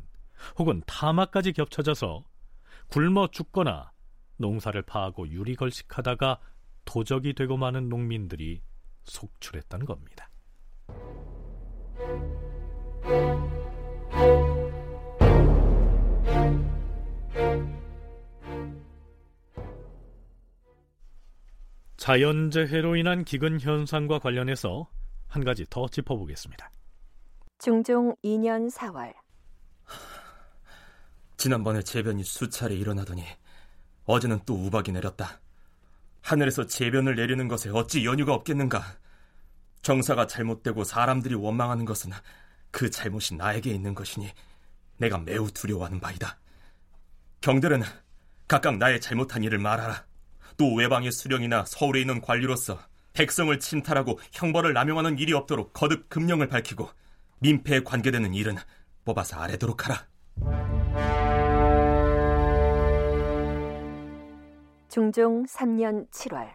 [0.58, 2.22] 혹은 타마까지 겹쳐져서
[2.88, 3.92] 굶어 죽거나
[4.36, 6.40] 농사를 파하고 유리걸식하다가
[6.84, 8.62] 도적이 되고 마는 농민들이
[9.04, 10.30] 속출했다는 겁니다.
[21.96, 24.88] 자연재해로 인한 기근 현상과 관련해서
[25.26, 26.70] 한 가지 더 짚어보겠습니다.
[27.58, 29.12] 중종 2년 4월
[31.36, 33.24] 지난번에 재변이 수차례 일어나더니
[34.04, 35.40] 어제는 또 우박이 내렸다.
[36.22, 38.82] 하늘에서 재변을 내리는 것에 어찌 연유가 없겠는가?
[39.82, 42.10] 정사가 잘못되고 사람들이 원망하는 것은
[42.70, 44.30] 그 잘못이 나에게 있는 것이니
[44.96, 46.38] 내가 매우 두려워하는 바이다.
[47.40, 47.82] 경들은
[48.48, 50.04] 각각 나의 잘못한 일을 말하라.
[50.56, 52.78] 또 외방의 수령이나 서울에 있는 관리로서
[53.12, 56.90] 백성을 침탈하고 형벌을 남용하는 일이 없도록 거듭 금령을 밝히고
[57.38, 58.56] 민폐에 관계되는 일은
[59.04, 60.75] 뽑아서 아래도록 하라.
[64.96, 66.48] 중종 3년 7월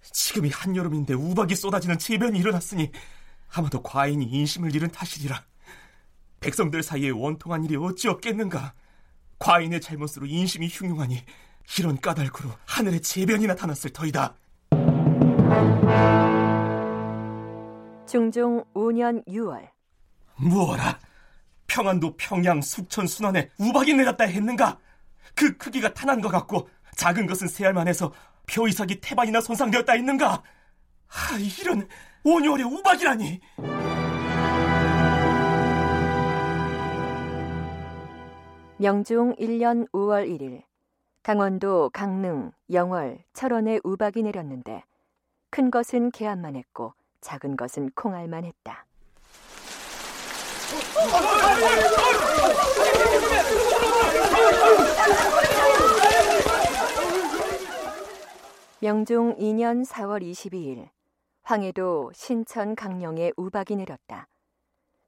[0.00, 2.90] 지금이 한여름인데 우박이 쏟아지는 재변이 일어났으니
[3.52, 5.44] 아마도 과인이 인심을 잃은 탓이리라.
[6.40, 8.72] 백성들 사이에 원통한 일이 어찌 없겠는가.
[9.38, 11.22] 과인의 잘못으로 인심이 흉흉하니
[11.78, 14.36] 이런 까닭으로 하늘에 재변이 나타났을 터이다.
[18.16, 19.68] 중종 5년 6월.
[20.36, 20.98] 무어라!
[21.66, 24.78] 평안도 평양 숙천 순환에 우박이 내렸다 했는가?
[25.34, 28.10] 그 크기가 탄한 것 같고 작은 것은 세알만해서
[28.50, 30.32] 표이삭이 태반이나 손상되었다 했는가?
[30.32, 31.86] 아 이런
[32.24, 33.40] 온열의 우박이라니!
[38.78, 40.62] 명중 1년 5월 1일.
[41.22, 44.84] 강원도 강릉, 영월, 철원에 우박이 내렸는데
[45.50, 48.86] 큰 것은 개암만 했고 작은 것은 콩알만 했다.
[58.80, 60.88] 명종 2년 4월 22일
[61.42, 64.28] 황해도 신천 강령에 우박이 내렸다.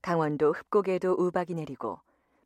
[0.01, 2.01] 강원도 흡곡에도 우박이 내리고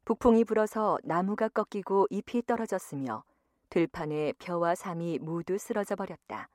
[0.05, 3.23] 북풍이 불어서 나무가 꺾이고 잎이 떨어졌으며
[3.71, 6.49] 들판에 벼와 삼이 모두 쓰러져 버렸다.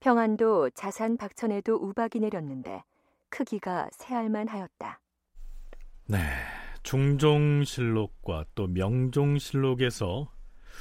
[0.00, 2.82] 평안도 자산 박천에도 우박이 내렸는데
[3.28, 5.00] 크기가 새알만 하였다.
[6.06, 6.18] 네,
[6.82, 10.32] 중종실록과 또 명종실록에서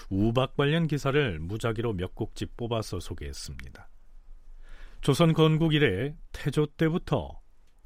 [0.09, 3.89] 우박 관련 기사를 무작위로 몇 곡지 뽑아서 소개했습니다.
[5.01, 7.39] 조선 건국 이래 태조 때부터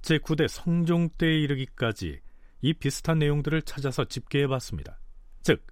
[0.03, 2.21] 제9대 성종 때에 이르기까지
[2.61, 4.99] 이 비슷한 내용들을 찾아서 집계해 봤습니다.
[5.41, 5.65] 즉,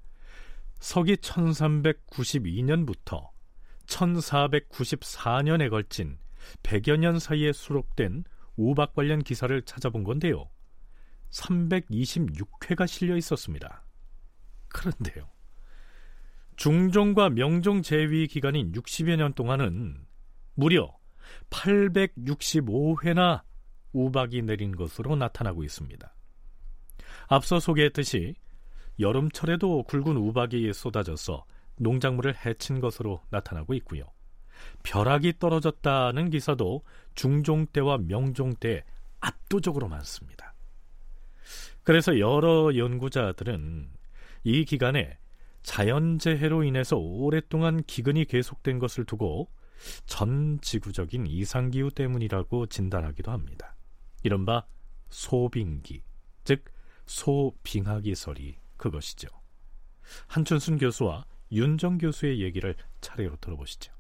[0.80, 3.30] 서기 1392년부터
[3.92, 6.18] 1494년에 걸친
[6.64, 8.24] 100여 년 사이에 수록된
[8.56, 10.50] 우박 관련 기사를 찾아본 건데요.
[11.30, 13.86] 326회가 실려 있었습니다.
[14.70, 15.30] 그런데요.
[16.56, 20.06] 중종과 명종 재위 기간인 60여 년 동안은
[20.56, 20.96] 무려
[21.50, 23.44] 865회나
[23.94, 26.14] 우박이 내린 것으로 나타나고 있습니다.
[27.28, 28.36] 앞서 소개했듯이
[29.00, 31.46] 여름철에도 굵은 우박이 쏟아져서
[31.78, 34.04] 농작물을 해친 것으로 나타나고 있고요.
[34.84, 36.84] 벼락이 떨어졌다는 기사도
[37.16, 38.84] 중종 때와 명종 때
[39.20, 40.54] 압도적으로 많습니다.
[41.84, 43.90] 그래서 여러 연구자들은
[44.44, 45.18] 이 기간에
[45.64, 49.50] 자연재해로 인해서 오랫동안 기근이 계속된 것을 두고
[50.06, 53.76] 전 지구적인 이상기후 때문이라고 진단하기도 합니다.
[54.24, 54.66] 이른바
[55.10, 56.02] 소빙기,
[56.44, 56.66] 즉
[57.06, 59.28] 소빙하기설이 그것이죠.
[60.28, 63.92] 한춘순 교수와 윤정 교수의 얘기를 차례로 들어보시죠.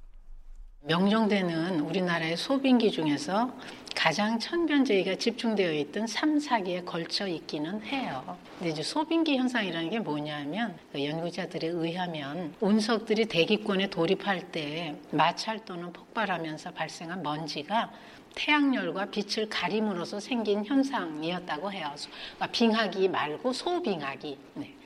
[0.84, 3.56] 명종대는 우리나라의 소빙기 중에서
[3.96, 8.36] 가장 천변제의가 집중되어 있던 3, 4기에 걸쳐 있기는 해요.
[8.58, 15.94] 근데 이제 소빙기 현상이라는 게 뭐냐면 그 연구자들에 의하면 운석들이 대기권에 돌입할 때 마찰 또는
[15.94, 17.92] 폭발하면서 발생한 먼지가
[18.34, 21.94] 태양열과 빛을 가림으로써 생긴 현상이었다고 해요.
[22.36, 24.38] 그러니까 빙하기 말고 소빙하기.
[24.56, 24.81] 네.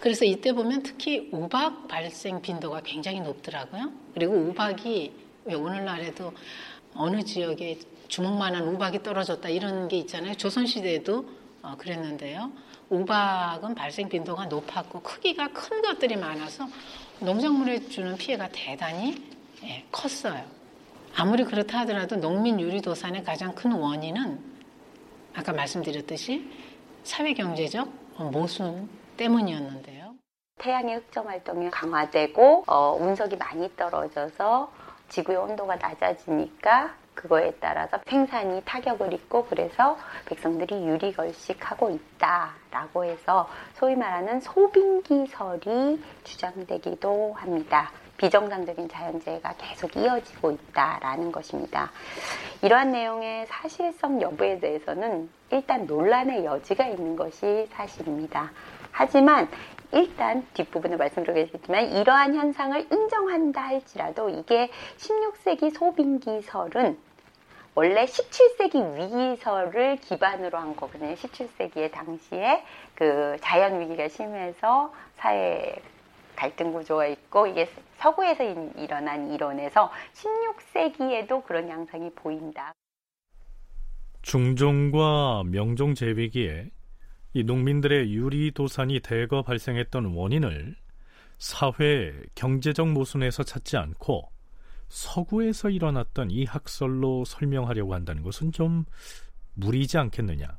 [0.00, 3.90] 그래서 이때 보면 특히 우박 발생 빈도가 굉장히 높더라고요.
[4.14, 5.12] 그리고 우박이
[5.46, 6.32] 오늘날에도
[6.94, 10.34] 어느 지역에 주먹만한 우박이 떨어졌다 이런 게 있잖아요.
[10.34, 11.28] 조선시대에도
[11.62, 12.52] 어, 그랬는데요.
[12.88, 16.66] 우박은 발생 빈도가 높았고 크기가 큰 것들이 많아서
[17.20, 19.22] 농작물에 주는 피해가 대단히
[19.64, 20.44] 예, 컸어요.
[21.14, 24.38] 아무리 그렇다 하더라도 농민 유리도산의 가장 큰 원인은
[25.34, 26.48] 아까 말씀드렸듯이
[27.02, 27.92] 사회경제적
[28.32, 28.88] 모순
[29.18, 30.14] 때문이었는데요.
[30.58, 34.72] 태양의 흑점 활동이 강화되고 어, 운석이 많이 떨어져서
[35.10, 44.40] 지구의 온도가 낮아지니까 그거에 따라서 생산이 타격을 입고 그래서 백성들이 유리걸식하고 있다라고 해서 소위 말하는
[44.40, 47.90] 소빙기설이 주장되기도 합니다.
[48.18, 51.90] 비정상적인 자연재해가 계속 이어지고 있다라는 것입니다.
[52.62, 58.50] 이러한 내용의 사실성 여부에 대해서는 일단 논란의 여지가 있는 것이 사실입니다.
[58.98, 59.48] 하지만
[59.92, 66.98] 일단 뒷부분에 말씀드리겠지만 이러한 현상을 인정한다 할지라도 이게 16세기 소빙기설은
[67.76, 71.14] 원래 17세기 위기설을 기반으로 한 거거든요.
[71.14, 72.64] 17세기의 당시에
[72.96, 75.76] 그 자연 위기가 심해서 사회
[76.34, 78.42] 갈등 구조가 있고 이게 서구에서
[78.78, 82.72] 일어난 이론에서 16세기에도 그런 양상이 보인다.
[84.22, 86.70] 중종과 명종 재위기에
[87.34, 90.76] 이 농민들의 유리 도산이 대거 발생했던 원인을
[91.38, 94.30] 사회 경제적 모순에서 찾지 않고
[94.88, 98.84] 서구에서 일어났던 이 학설로 설명하려고 한다는 것은 좀
[99.54, 100.58] 무리지 않겠느냐.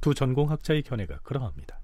[0.00, 1.80] 두 전공학자의 견해가 그러합니다.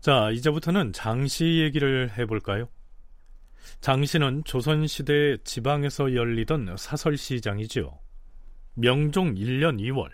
[0.00, 2.68] 자, 이제부터는 장시 얘기를 해볼까요?
[3.80, 7.98] 장시는 조선시대 지방에서 열리던 사설시장이지요.
[8.74, 10.10] 명종 1년 2월,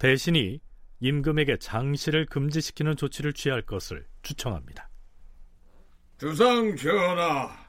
[0.00, 0.60] 대신이
[1.00, 4.90] 임금에게 장시를 금지시키는 조치를 취할 것을 추청합니다.
[6.18, 7.68] 주상 전하,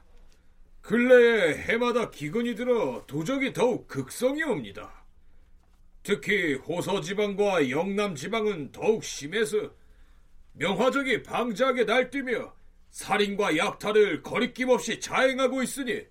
[0.80, 5.04] 근래에 해마다 기근이 들어 도적이 더욱 극성이 옵니다.
[6.02, 9.70] 특히 호서 지방과 영남 지방은 더욱 심해서
[10.60, 12.54] 명화적이 방자하게 날뛰며
[12.90, 16.04] 살인과 약탈을 거리낌 없이 자행하고 있으니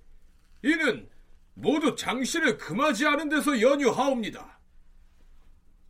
[0.63, 1.07] 이는
[1.53, 4.59] 모두 장씨를 금하지 않은 데서 연유하옵니다.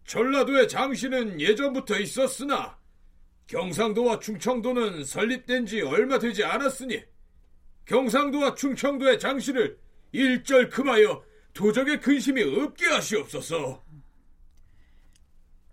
[0.04, 2.78] 전라도의 장씨는 예전부터 있었으나
[3.48, 7.02] 경상도와 충청도는 설립된 지 얼마 되지 않았으니
[7.86, 9.80] 경상도와 충청도의 장씨를
[10.12, 13.86] 일절 금하여 도적의 근심이 없게 하시옵소서.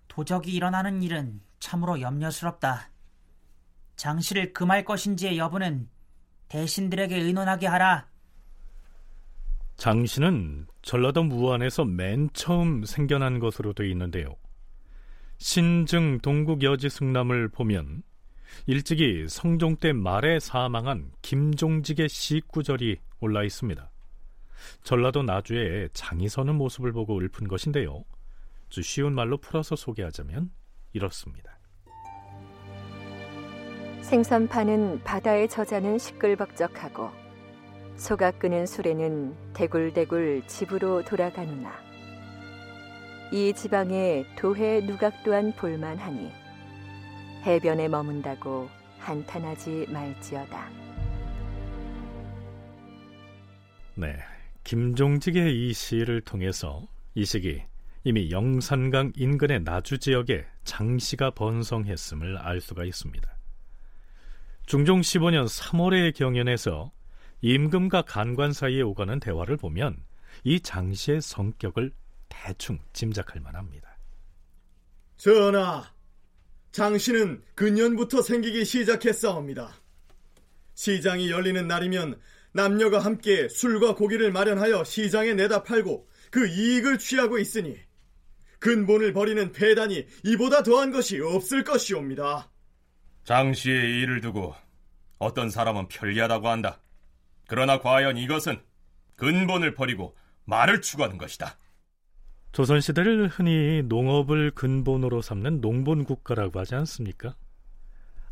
[0.06, 2.92] 도적이 일어나는 일은 참으로 염려스럽다.
[3.96, 5.88] 장씨를 금할 것인지의 여부는
[6.46, 8.08] 대신들에게 의논하게 하라.
[9.76, 14.36] 장씨는 전라도 무안에서 맨 처음 생겨난 것으로 되어 있는데요.
[15.38, 18.04] 신증 동국 여지 승남을 보면
[18.66, 23.90] 일찍이 성종 때 말에 사망한 김종직의 시구절이 올라 있습니다.
[24.84, 28.04] 전라도 나주의 장이 서는 모습을 보고 읊은 것인데요.
[28.70, 30.52] 쉬운 말로 풀어서 소개하자면
[30.92, 31.55] 이렇습니다.
[34.06, 37.10] 생선 파는 바다의 저자는 시끌벅적하고
[37.96, 41.72] 소가 끄는 수레는 대굴대굴 집으로 돌아가느나
[43.32, 46.30] 이 지방에 도해 누각 또한 볼만하니
[47.42, 48.68] 해변에 머문다고
[49.00, 50.70] 한탄하지 말지어다.
[53.96, 54.18] 네,
[54.62, 57.60] 김종직의 이 시를 통해서 이 시기
[58.04, 63.35] 이미 영산강 인근의 나주 지역에 장씨가 번성했음을 알 수가 있습니다.
[64.66, 66.90] 중종 15년 3월의 경연에서
[67.40, 69.96] 임금과 간관 사이에 오가는 대화를 보면
[70.42, 71.92] 이 장씨의 성격을
[72.28, 73.96] 대충 짐작할 만합니다.
[75.18, 75.84] 전하,
[76.72, 79.72] 장씨는 근년부터 생기기 시작했사옵니다.
[80.74, 82.18] 시장이 열리는 날이면
[82.52, 87.78] 남녀가 함께 술과 고기를 마련하여 시장에 내다 팔고 그 이익을 취하고 있으니
[88.58, 92.50] 근본을 버리는 폐단이 이보다 더한 것이 없을 것이옵니다.
[93.26, 94.54] 장씨의 일을 두고
[95.18, 96.80] 어떤 사람은 편리하다고 한다.
[97.48, 98.60] 그러나 과연 이것은
[99.16, 101.56] 근본을 버리고 말을 추구하는 것이다.
[102.52, 107.34] 조선시대를 흔히 농업을 근본으로 삼는 농본 국가라고 하지 않습니까?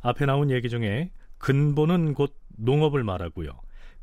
[0.00, 3.50] 앞에 나온 얘기 중에 근본은 곧 농업을 말하고요.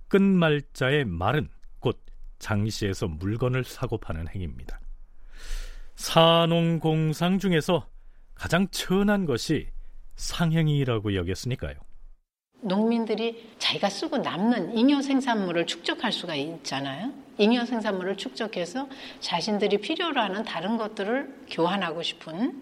[0.09, 1.47] 끝말자의 말은
[1.79, 2.03] 곧
[2.39, 4.81] 장시에서 물건을 사고 파는 행위입니다.
[5.95, 7.87] 사농공상 중에서
[8.35, 9.69] 가장 천한 것이
[10.15, 11.75] 상행이라고 여겼으니까요.
[12.63, 17.11] 농민들이 자기가 쓰고 남는 잉여 생산물을 축적할 수가 있잖아요.
[17.39, 18.87] 잉여 생산물을 축적해서
[19.19, 22.61] 자신들이 필요로 하는 다른 것들을 교환하고 싶은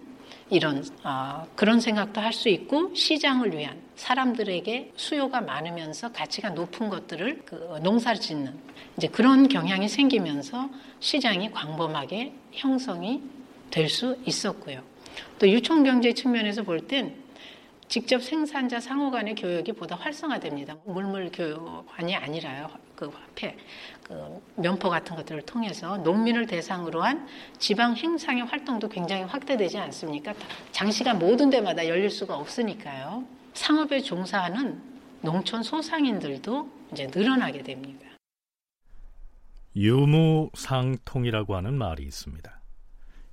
[0.52, 7.42] 이런 어, 그런 생각도 할 수 있고 시장을 위한 사람들에게 수요가 많으면서 가치가 높은 것들을
[7.46, 8.58] 그 농사를 짓는
[8.98, 10.70] 이제 그런 경향이 생기면서
[11.02, 13.22] 시장이 광범하게 형성이
[13.70, 14.82] 될 수 있었고요.
[15.38, 17.16] 또 유통 경제 측면에서 볼 땐
[17.90, 20.78] 직접 생산자 상호 간의 교역이 보다 활성화됩니다.
[20.86, 22.70] 물물 교환이 아니라요.
[22.96, 23.58] 그 앞에
[24.04, 30.36] 그 면포 같은 것들을 통해서 농민을 대상으로 한 지방 행상의 활동도 굉장히 확대되지 않습니까?
[30.72, 33.24] 장시가 모든 데마다 열릴 수가 없으니까요.
[33.54, 34.80] 상업에 종사하는
[35.22, 38.06] 농촌 소상인들도 이제 늘어나게 됩니다.
[39.76, 42.62] 유무상통이라고 하는 말이 있습니다.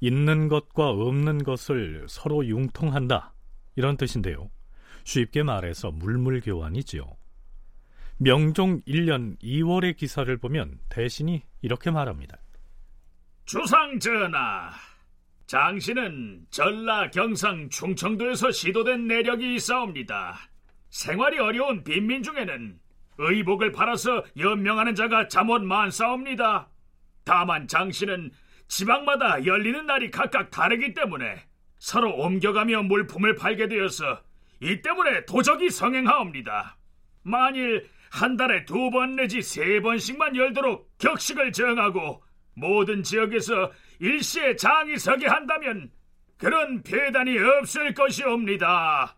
[0.00, 3.35] 있는 것과 없는 것을 서로 융통한다.
[3.76, 4.50] 이런 뜻인데요.
[5.04, 7.04] 쉽게 말해서 물물교환이지요.
[8.18, 12.38] 명종 1년 2월의 기사를 보면 대신이 이렇게 말합니다.
[13.44, 14.72] 주상 전하,
[15.46, 20.36] 장씨는 전라, 경상, 충청도에서 시도된 내력이 있사옵니다.
[20.88, 22.80] 생활이 어려운 빈민 중에는
[23.18, 26.68] 의복을 팔아서 연명하는 자가 잠옷 많사옵니다.
[27.24, 28.30] 다만 장씨는
[28.68, 31.44] 지방마다 열리는 날이 각각 다르기 때문에
[31.78, 34.20] 서로 옮겨가며 물품을 팔게 되어서
[34.60, 36.76] 이 때문에 도적이 성행하옵니다.
[37.22, 42.22] 만일 한 달에 두 번 내지 세 번씩만 열도록 격식을 정하고
[42.54, 45.90] 모든 지역에서 일시에 장이 서게 한다면
[46.38, 49.16] 그런 폐단이 없을 것이옵니다.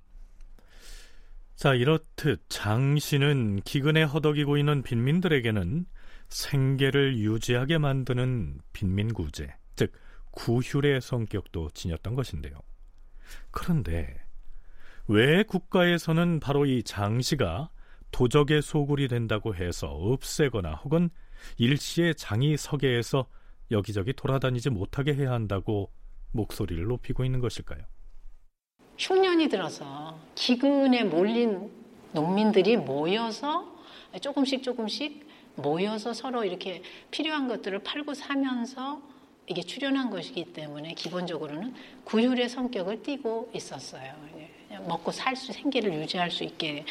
[1.56, 5.86] 자, 이렇듯 장씨는 기근에 허덕이고 있는 빈민들에게는
[6.28, 9.92] 생계를 유지하게 만드는 빈민구제, 즉
[10.32, 12.54] 구휼의 성격도 지녔던 것인데요.
[13.50, 14.20] 그런데
[15.06, 17.70] 왜 국가에서는 바로 이 장씨가
[18.10, 21.10] 도적의 소굴이 된다고 해서 없애거나 혹은
[21.56, 23.26] 일시에 장이 서게 해서
[23.70, 25.92] 여기저기 돌아다니지 못하게 해야 한다고
[26.32, 27.82] 목소리를 높이고 있는 것일까요?
[28.98, 31.70] 흉년이 들어서 기근에 몰린
[32.12, 33.76] 농민들이 모여서
[34.20, 39.00] 조금씩 조금씩 모여서 서로 이렇게 필요한 것들을 팔고 사면서
[39.48, 41.74] 이게 출연한 것이기 때문에 기본적으로는
[42.04, 44.12] 구휼의 성격을 띠고 있었어요.
[44.86, 46.84] 먹고 살 수, 생계를 유지할 수 있게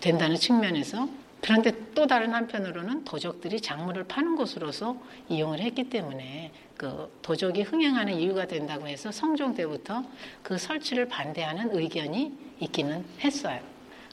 [0.00, 1.08] 된다는 측면에서
[1.40, 4.98] 그런데 또 다른 한편으로는 도적들이 작물을 파는 곳으로서
[5.28, 10.04] 이용을 했기 때문에 그 도적이 흥행하는 이유가 된다고 해서 성종 때부터
[10.42, 13.60] 그 설치를 반대하는 의견이 있기는 했어요.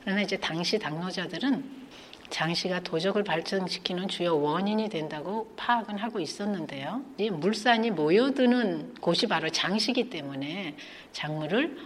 [0.04, 1.81] 그러나 이제 당시 당노자들은
[2.32, 7.04] 장씨가 도적을 발전시키는 주요 원인이 된다고 파악은 하고 있었는데요.
[7.18, 10.76] 이 물산이 모여드는 곳이 바로 장시기 때문에
[11.12, 11.78] 작물을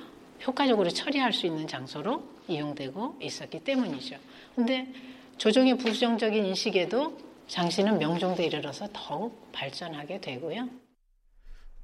[0.46, 4.18] 효과적으로 처리할 수 있는 장소로 이용되고 있었기 때문이죠.
[4.56, 4.88] 근데
[5.38, 7.18] 조정의 부정적인 인식에도
[7.48, 10.70] 장씨는 명종대 이르러서 더욱 발전하게 되고요.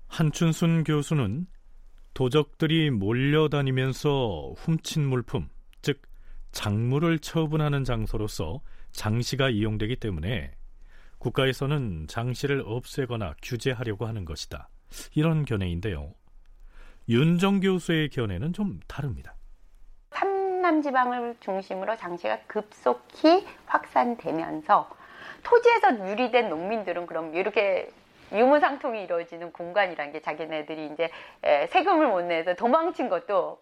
[0.08, 1.48] 한춘순 교수는
[2.14, 5.50] 도적들이 몰려다니면서 훔친 물품,
[6.52, 10.52] 즉 장물을 처분하는 장소로서 장시가 이용되기 때문에
[11.18, 14.70] 국가에서는 장시를 없애거나 규제하려고 하는 것이다.
[15.16, 16.14] 이런 견해인데요.
[17.10, 19.36] 윤정 교수의 견해는 좀 다릅니다.
[20.10, 24.90] 삼남 지방을 중심으로 장시가 급속히 확산되면서
[25.44, 27.90] 토지에서 유리된 농민들은 그럼 이렇게
[28.32, 31.10] 유무상통이 이루어지는 공간이란 게 자기네들이 이제
[31.70, 33.60] 세금을 못 내서 도망친 것도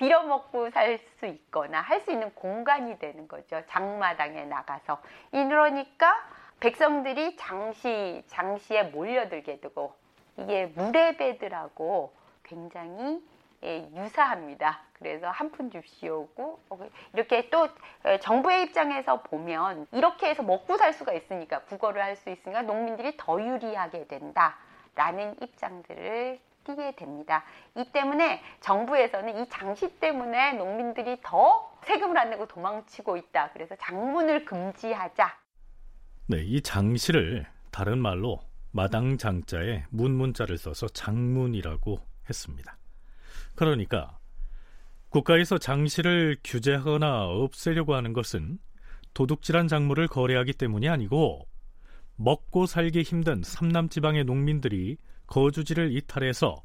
[0.00, 3.62] 빌어먹고 살 수 있거나 할 수 있는 공간이 되는 거죠.
[3.66, 4.98] 장마당에 나가서.
[5.32, 6.16] 이러니까
[6.60, 9.94] 백성들이 장시, 장시에 몰려들게 되고
[10.38, 13.22] 이게 무례배들하고 굉장히
[13.62, 14.80] 예, 유사합니다.
[14.94, 16.78] 그래서 한 푼 줍시오고 어,
[17.12, 17.68] 이렇게 또
[18.22, 23.38] 정부의 입장에서 보면 이렇게 해서 먹고 살 수가 있으니까 국어를 할 수 있으니까 농민들이 더
[23.38, 27.44] 유리하게 된다라는 입장들을 띄게 됩니다.
[27.76, 33.50] 이 때문에 정부에서는 이 장시 때문에 농민들이 더 세금을 안 내고 도망치고 있다.
[33.52, 35.38] 그래서 장문을 금지하자.
[36.26, 38.40] 네, 이 장시를 다른 말로
[38.72, 41.98] 마당 장자에 문문자를 써서 장문이라고
[42.28, 42.76] 했습니다.
[43.56, 44.18] 그러니까
[45.08, 48.58] 국가에서 장시를 규제하거나 없애려고 하는 것은
[49.12, 51.46] 도둑질한 작물을 거래하기 때문이 아니고
[52.14, 54.98] 먹고 살기 힘든 삼남 지방의 농민들이
[55.30, 56.62] 거주지를 이탈해서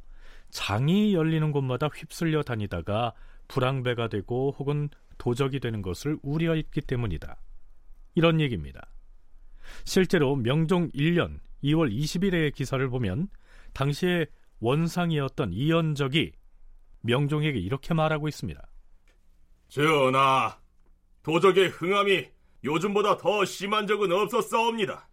[0.49, 3.13] 장이 열리는 곳마다 휩쓸려 다니다가
[3.47, 7.38] 불황배가 되고 혹은 도적이 되는 것을 우려했기 때문이다.
[8.16, 8.91] 이런 얘기입니다.
[9.86, 13.30] 실제로 명종 1년 2월 20일의 기사를 보면
[13.74, 14.26] 당시에
[14.59, 16.34] 원상이었던 이연적이
[17.01, 18.61] 명종에게 이렇게 말하고 있습니다.
[19.68, 20.57] 전하,
[21.24, 22.28] 도적의 흥함이
[22.63, 25.07] 요즘보다 더 심한 적은 없었사옵니다.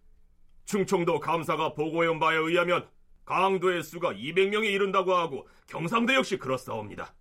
[0.65, 2.87] 충청도 감사가 보고해온 바에 의하면
[3.25, 7.13] 강도의 수가 200명에 이른다고 하고 경상도 역시 그렇사옵니다.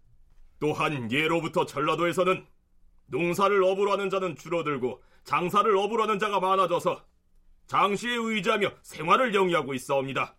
[0.59, 2.47] 또한 예로부터 전라도에서는
[3.07, 7.05] 농사를 업으로 하는 자는 줄어들고 장사를 업으로 하는 자가 많아져서
[7.67, 10.37] 장시에 의지하며 생활을 영위하고 있사옵니다.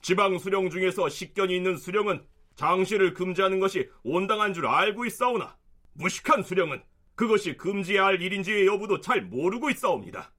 [0.00, 2.24] 지방 수령 중에서 식견이 있는 수령은
[2.54, 5.56] 장시를 금지하는 것이 온당한 줄 알고 있사오나
[5.92, 6.82] 무식한 수령은
[7.14, 10.32] 그것이 금지해야 할 일인지의 여부도 잘 모르고 있사옵니다.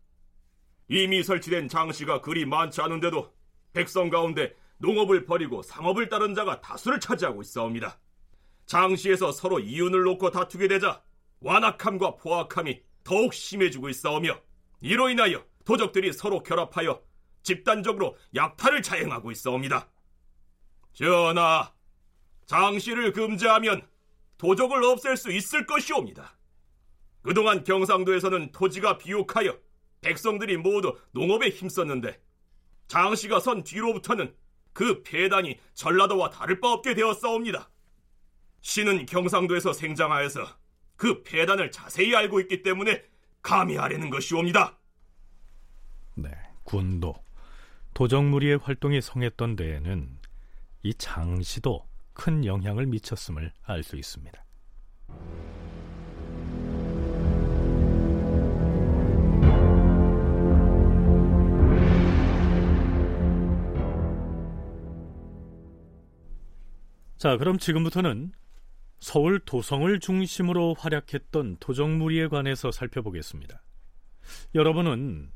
[0.88, 3.34] 이미 설치된 장시가 그리 많지 않은데도
[3.74, 8.00] 백성 가운데 농업을 버리고 상업을 따른 자가 다수를 차지하고 있사옵니다.
[8.66, 11.02] 장시에서 서로 이윤을 놓고 다투게 되자
[11.42, 14.40] 완악함과 포악함이 더욱 심해지고 있사오며
[14.82, 17.02] 이로 인하여 도적들이 서로 결합하여
[17.44, 19.90] 집단적으로 약탈을 자행하고 있사옵니다.
[20.94, 21.74] 전하,
[22.46, 23.88] 장시를 금지하면
[24.38, 26.38] 도적을 없앨 수 있을 것이옵니다.
[27.22, 29.58] 그동안 경상도에서는 토지가 비옥하여
[30.02, 32.20] 백성들이 모두 농업에 힘썼는데
[32.90, 34.36] 장씨가 선 뒤로부터는
[34.74, 37.70] 그 폐단이 전라도와 다를 바 없게 되었사옵니다.
[38.62, 40.46] 신은 경상도에서 생장하여서
[40.98, 43.04] 그 폐단을 자세히 알고 있기 때문에
[43.42, 44.78] 감히 하려는 것이옵니다.
[46.16, 46.30] 네,
[46.64, 47.16] 군도
[47.94, 50.20] 도적무리의 활동이 성했던 데에는
[50.84, 54.44] 이 장씨도 큰 영향을 미쳤음을 알 수 있습니다.
[67.20, 68.32] 자, 그럼 지금부터는
[69.00, 73.62] 서울 도성을 중심으로 활약했던 도적무리에 관해서 살펴보겠습니다.
[74.56, 75.34] 여러분은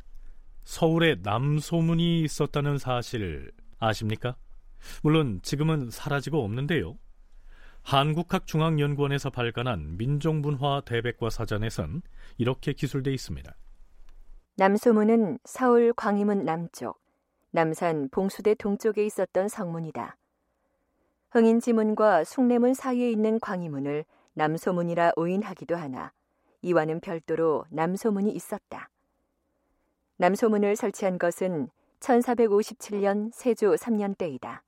[0.64, 4.38] 서울에 남소문이 있었다는 사실 아십니까?
[5.02, 6.98] 물론 지금은 사라지고 없는데요.
[7.82, 12.02] 한국학중앙연구원에서 발간한 민족문화 대백과 사전에선
[12.38, 13.54] 이렇게 기술돼 있습니다.
[14.56, 17.02] 남소문은 서울 광희문 남쪽,
[17.52, 20.16] 남산 봉수대 동쪽에 있었던 성문이다.
[21.34, 24.06] 흥인지문과 숭례문 사이에 있는 광희문을
[24.36, 26.12] 남소문이라 오인하기도 하나
[26.62, 28.88] 이와는 별도로 남소문이 있었다.
[30.18, 31.72] 남소문을 설치한 것은
[32.02, 34.62] 1457년 세조 3년 때이다.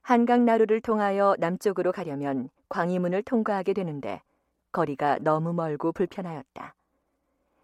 [0.00, 4.22] 한강 나루를 통하여 남쪽으로 가려면 광희문을 통과하게 되는데
[4.72, 6.74] 거리가 너무 멀고 불편하였다.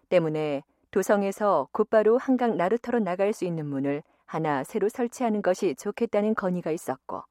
[0.09, 0.61] 때문에
[0.91, 7.23] 도성에서 곧바로 한강 나루터로 나갈 수 있는 문을 하나 새로 설치하는 것이 좋겠다는 건의가 있었고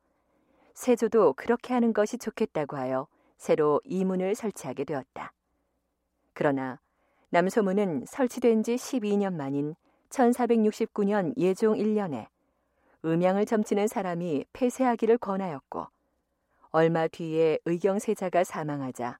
[0.78, 5.32] 세조도 그렇게 하는 것이 좋겠다고 하여 새로 이문을 설치하게 되었다.
[6.34, 6.78] 그러나
[7.30, 9.74] 남소문은 설치된 지 12년 만인
[10.10, 12.28] 1469년 예종 1년에
[13.04, 15.88] 음양을 점치는 사람이 폐쇄하기를 권하였고
[16.70, 19.18] 얼마 뒤에 의경세자가 사망하자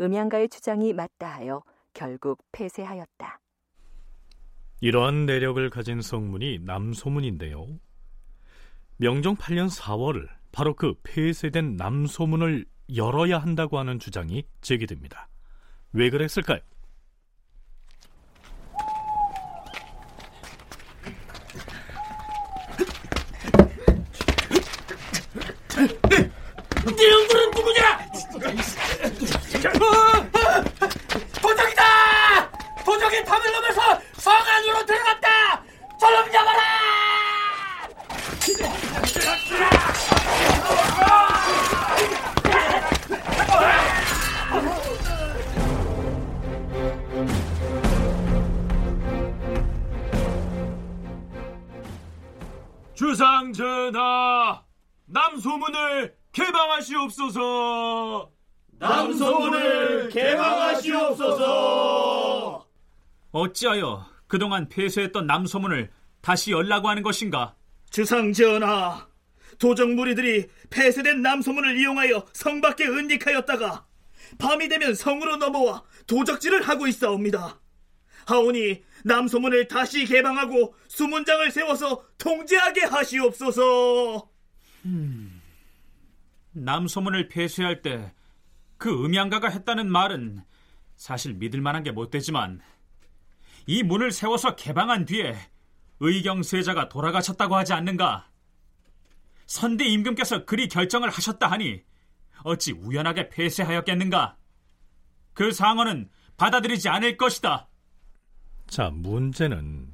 [0.00, 3.40] 음양가의 주장이 맞다 하여 결국 폐쇄하였다.
[4.80, 7.66] 이러한 내력을 가진 성문이 남소문인데요.
[8.98, 15.28] 명종 8년 4월 바로 그 폐쇄된 남소문을 열어야 한다고 하는 주장이 제기됩니다.
[15.92, 16.58] 왜 그랬을까요?
[25.76, 27.98] 네 형들은 누구냐?
[31.40, 32.50] 도적이다!
[32.84, 35.62] 도적이 담을 넘어서 성 안으로 들어갔다!
[36.00, 36.79] 저놈 잡아라!
[53.00, 54.62] 주상전하,
[55.06, 58.30] 남소문을 개방하시옵소서.
[58.72, 61.38] 남소문을 개방하시옵소서.
[63.32, 65.90] 어찌하여 그동안 폐쇄했던 남소문을
[66.20, 67.54] 다시 열라고 하는 것인가?
[67.88, 69.08] 주상전하,
[69.58, 73.86] 도적 무리들이 폐쇄된 남소문을 이용하여 성 밖에 은닉하였다가
[74.36, 77.59] 밤이 되면 성으로 넘어와 도적질을 하고 있사옵니다.
[78.30, 84.28] 하오니 남소문을 다시 개방하고 수문장을 세워서 통제하게 하시옵소서.
[84.86, 85.40] 음,
[86.52, 88.12] 남소문을 폐쇄할 때
[88.80, 90.42] 그 음양가가 했다는 말은
[90.96, 92.62] 사실 믿을 만한 게 못 되지만
[93.66, 95.36] 이 문을 세워서 개방한 뒤에
[96.00, 98.30] 의경세자가 돌아가셨다고 하지 않는가?
[99.44, 101.82] 선대 임금께서 그리 결정을 하셨다 하니
[102.42, 104.38] 어찌 우연하게 폐쇄하였겠는가?
[105.34, 106.08] 그 상언은
[106.38, 107.68] 받아들이지 않을 것이다.
[108.70, 109.88] 자, 문제는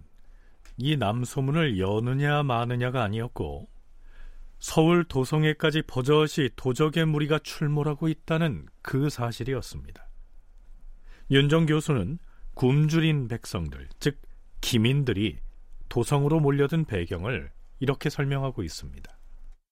[0.77, 3.66] 이 남소문을 여느냐 마느냐가 아니었고
[4.59, 10.07] 서울 도성에까지 버젓이 도적의 무리가 출몰하고 있다는 그 사실이었습니다.
[11.31, 12.18] 윤정 교수는
[12.53, 14.20] 굶주린 백성들, 즉
[14.61, 15.39] 기민들이
[15.89, 17.51] 도성으로 몰려든 배경을
[17.81, 19.15] 이렇게 설명하고 있습니다.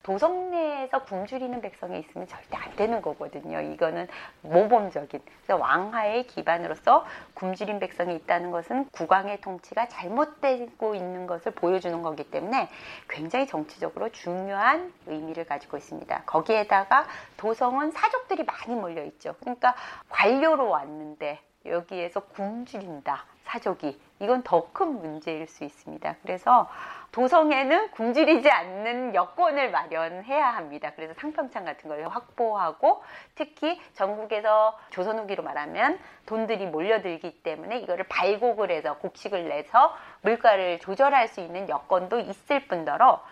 [0.05, 3.61] 도성 내에서 굶주리는 백성이 있으면 절대 안 되는 거거든요.
[3.61, 4.07] 이거는
[4.43, 5.21] 모범적인.
[5.25, 12.69] 그래서 왕하의 기반으로서 굶주린 백성이 있다는 것은 국왕의 통치가 잘못되고 있는 것을 보여주는 거기 때문에
[13.09, 16.25] 굉장히 정치적으로 중요한 의미를 가지고 있습니다.
[16.27, 17.07] 거기에다가
[17.39, 19.35] 도성은 사족들이 많이 몰려 있죠.
[19.41, 19.75] 그러니까
[20.11, 23.25] 관료로 왔는데 여기에서 굶주린다.
[23.45, 24.01] 사족이.
[24.21, 26.17] 이건 더 큰 문제일 수 있습니다.
[26.23, 26.69] 그래서
[27.13, 30.93] 도성에는 굶주리지 않는 여건을 마련해야 합니다.
[30.97, 38.71] 그래서 상평창 같은 걸 확보하고 특히 전국에서 조선 후기로 말하면 돈들이 몰려들기 때문에 이거를 발곡을
[38.71, 43.23] 해서 곡식을 내서 물가를 조절할 수 있는 여건도 있을 뿐더러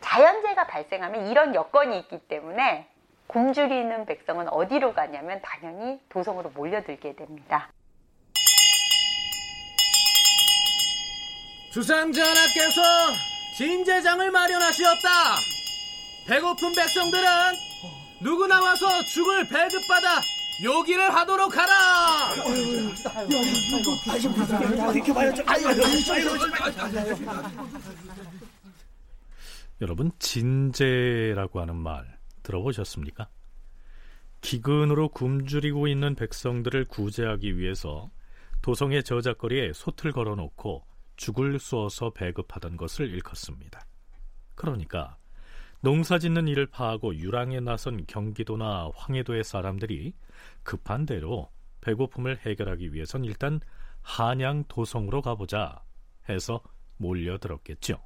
[0.00, 2.88] 자연재해가 발생하면 이런 여건이 있기 때문에
[3.26, 7.68] 굶주리는 백성은 어디로 가냐면 당연히 도성으로 몰려들게 됩니다.
[11.74, 12.82] 주상전하께서
[13.56, 15.08] 진제장을 마련하시었다.
[16.24, 17.28] 배고픈 백성들은
[18.22, 20.20] 누구 나 와서 죽을 배급받아
[20.62, 21.74] 요기를 하도록 하라.
[29.80, 33.28] 여러분 진제라고 하는 말 들어보셨습니까?
[34.42, 38.12] 기근으로 굶주리고 있는 백성들을 구제하기 위해서
[38.62, 43.86] 도성의 저작거리에 솥을 걸어놓고 죽을 쏘어서 배급하던 것을 일컫습니다.
[44.54, 45.16] 그러니까
[45.80, 50.14] 농사 짓는 일을 파하고 유랑에 나선 경기도나 황해도의 사람들이
[50.62, 51.50] 급한 대로
[51.82, 53.60] 배고픔을 해결하기 위해선 일단
[54.00, 55.82] 한양 도성으로 가보자
[56.28, 56.62] 해서
[56.96, 57.98] 몰려들었겠죠.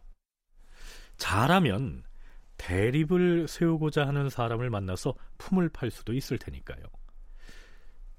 [1.16, 2.02] 잘하면
[2.56, 6.82] 대립을 세우고자 하는 사람을 만나서 품을 팔 수도 있을 테니까요.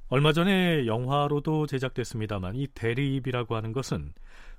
[0.08, 4.14] 얼마 전에 영화로도 제작됐습니다만 이 대립이라고 하는 것은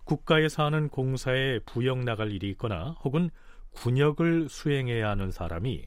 [0.05, 3.31] 국가에서 하는 공사에 부역 나갈 일이 있거나 혹은
[3.73, 5.87] 군역을 수행해야 하는 사람이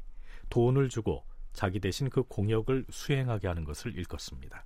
[0.49, 4.65] 돈을 주고 자기 대신 그 공역을 수행하게 하는 것을 일컫습니다.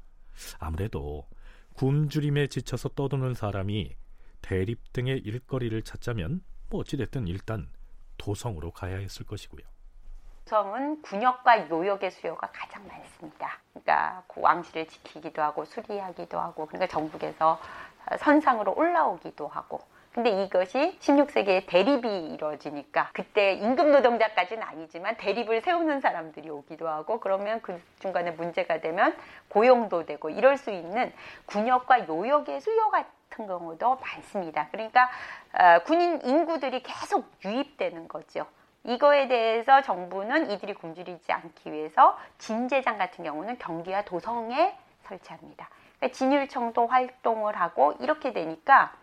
[0.59, 1.27] 아무래도
[1.75, 3.95] 굶주림에 지쳐서 떠도는 사람이
[4.41, 7.69] 대립 등의 일거리를 찾자면 뭐 어찌됐든 일단
[8.17, 9.65] 도성으로 가야 했을 것이고요.
[10.45, 13.59] 도성은 군역과 요역의 수요가 가장 많습니다.
[13.73, 17.59] 그러니까 그 왕실을 지키기도 하고 수리하기도 하고 그러니까 전국에서
[18.17, 19.79] 선상으로 올라오기도 하고
[20.17, 27.61] 근데 이것이 16세기에 대립이 이루어지니까 그때 임금 노동자까지는 아니지만 대립을 세우는 사람들이 오기도 하고 그러면
[27.61, 29.15] 그 중간에 문제가 되면
[29.47, 31.13] 고용도 되고 이럴 수 있는
[31.45, 34.69] 군역과 요역의 수요 같은 경우도 많습니다.
[34.71, 35.07] 그러니까
[35.53, 38.47] 어, 군인 인구들이 계속 유입되는 거죠.
[38.85, 45.69] 이거에 대해서 정부는 이들이 굶주리지 않기 위해서 진제장 같은 경우는 경기와 도성에 설치합니다.
[45.99, 48.93] 그러니까 진율청도 활동을 하고 이렇게 되니까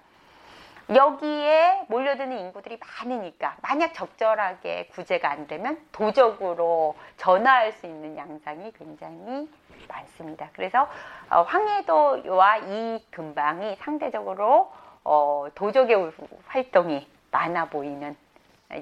[0.95, 9.49] 여기에 몰려드는 인구들이 많으니까 만약 적절하게 구제가 안 되면 도적으로 전화할 수 있는 양상이 굉장히
[9.89, 10.51] 많습니다.
[10.53, 10.89] 그래서
[11.31, 14.71] 어, 황해도와 이 근방이 상대적으로
[15.05, 16.13] 어, 도적의
[16.47, 18.15] 활동이 많아 보이는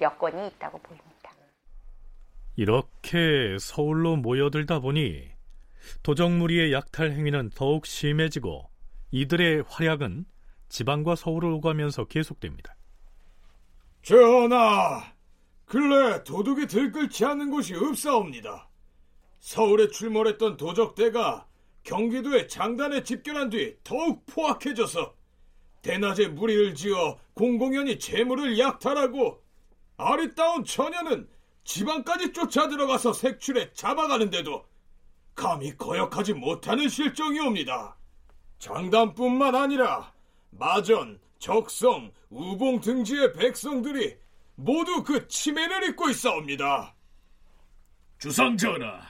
[0.01, 1.13] 여건이 있다고 보입니다.
[2.57, 5.32] 이렇게 서울로 모여들다 보니
[6.03, 8.71] 도적무리의 약탈 행위는 더욱 심해지고
[9.11, 10.25] 이들의 활약은
[10.69, 12.75] 지방과 서울을 오가면서 계속됩니다.
[14.03, 15.13] 전하,
[15.65, 18.69] 근래 도둑이 들끓지 않는 곳이 없사옵니다.
[19.39, 21.47] 서울에 출몰했던 도적대가
[21.83, 25.15] 경기도의 장단에 집결한 뒤 더욱 포악해져서
[25.83, 29.43] 대낮에 무리를 지어 공공연히 재물을 약탈하고
[29.97, 31.29] 아리따운 처녀는
[31.65, 34.65] 지방까지 쫓아 들어가서 색출해 잡아가는데도
[35.35, 37.97] 감히 거역하지 못하는 실정이옵니다.
[38.59, 40.13] 장단뿐만 아니라
[40.51, 44.17] 마전, 적성, 우봉 등지의 백성들이
[44.55, 46.95] 모두 그 치매를 입고 있사옵니다.
[48.19, 49.01] 주상전하,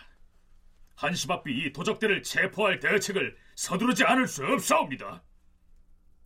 [0.95, 5.23] 한시바삐 이 도적들을 체포할 대책을 서두르지 않을 수 없사옵니다.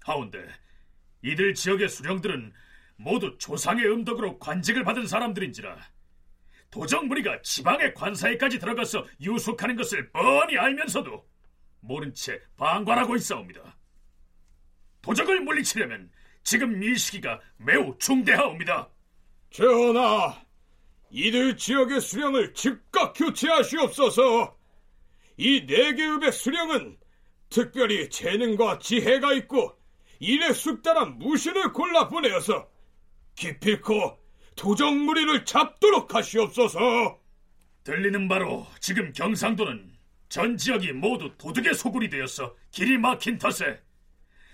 [0.02, 0.38] 하운데
[1.22, 2.52] 이들 지역의 수령들은
[2.96, 5.76] 모두 조상의 음덕으로 관직을 받은 사람들인지라
[6.76, 11.26] 도적 무리가 지방의 관사에까지 들어가서 유속하는 것을 뻔히 알면서도
[11.80, 13.78] 모른 채 방관하고 있사옵니다.
[15.00, 16.10] 도적을 물리치려면
[16.42, 18.90] 지금 이 시기가 매우 중대하옵니다.
[19.50, 20.38] 전하,
[21.08, 24.54] 이들 지역의 수령을 즉각 교체하시옵소서.
[25.38, 26.98] 이 네 개읍의 수령은
[27.48, 29.78] 특별히 재능과 지혜가 있고
[30.18, 32.68] 일에 숙달한 무신을 골라 보내어서
[33.34, 34.25] 기필코
[34.56, 37.20] 도적무리를 잡도록 하시옵소서.
[37.84, 39.92] 들리는 바로 지금 경상도는
[40.28, 43.80] 전 지역이 모두 도둑의 소굴이 되어서 길이 막힌 탓에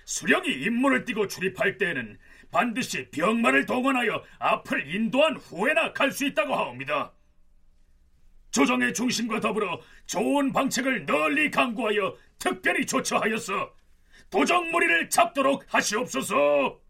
[0.04, 2.18] 수령이 임무를 띠고 출입할 때에는
[2.50, 7.12] 반드시 병마를 동원하여 앞을 인도한 후에나 갈 수 있다고 하옵니다.
[8.50, 13.72] 조정의 중심과 더불어 좋은 방책을 널리 강구하여 특별히 조처하여서
[14.28, 16.81] 도적무리를 잡도록 하시옵소서.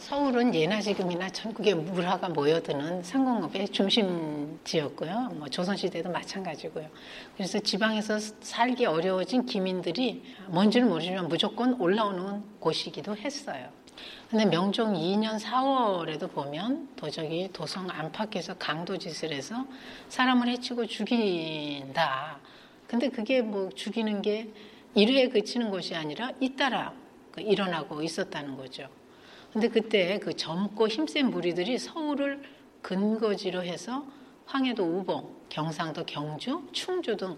[0.00, 5.32] 서울은 예나 지금이나 전국의 물화가 모여드는 상공업의 중심지였고요.
[5.34, 6.88] 뭐 조선시대도 마찬가지고요.
[7.36, 13.68] 그래서 지방에서 살기 어려워진 기민들이 뭔지는 모르지만 무조건 올라오는 곳이기도 했어요.
[14.30, 19.66] 근데 명종 2년 4월에도 보면 도적이 도성 안팎에서 강도 짓을 해서
[20.08, 22.38] 사람을 해치고 죽인다.
[22.86, 24.50] 근데 그게 뭐 죽이는 게
[24.96, 26.94] 1회에 그치는 것이 아니라 잇따라
[27.32, 28.88] 그 일어나고 있었다는 거죠.
[29.52, 32.42] 근데 그때 그 젊고 힘센 무리들이 서울을
[32.82, 34.04] 근거지로 해서
[34.46, 37.36] 황해도 우봉, 경상도 경주, 충주 등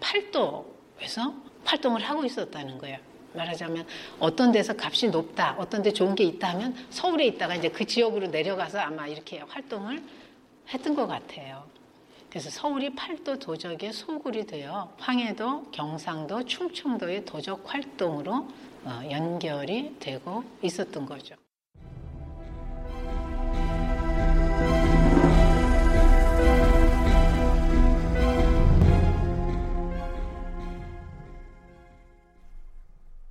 [0.00, 1.34] 팔도에서
[1.64, 2.98] 활동을 하고 있었다는 거예요.
[3.34, 3.86] 말하자면
[4.20, 8.28] 어떤 데서 값이 높다, 어떤 데 좋은 게 있다 하면 서울에 있다가 이제 그 지역으로
[8.28, 10.02] 내려가서 아마 이렇게 활동을
[10.72, 11.64] 했던 것 같아요.
[12.30, 18.48] 그래서 서울이 팔도 도적의 소굴이 되어 황해도, 경상도, 충청도의 도적 활동으로
[18.84, 21.36] 어, 연결이 되고 있었던 거죠.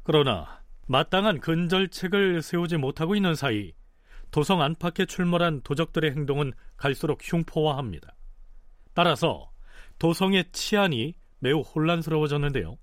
[0.04, 3.74] 그러나 마땅한 근절책을 세우지 못하고 있는 사이
[4.32, 8.16] 도성 안팎에 출몰한 도적들의 행동은 갈수록 흉포화합니다.
[8.93, 9.51] 따라서
[9.99, 12.78] 도성의 치안이 매우 혼란스러워졌는데요.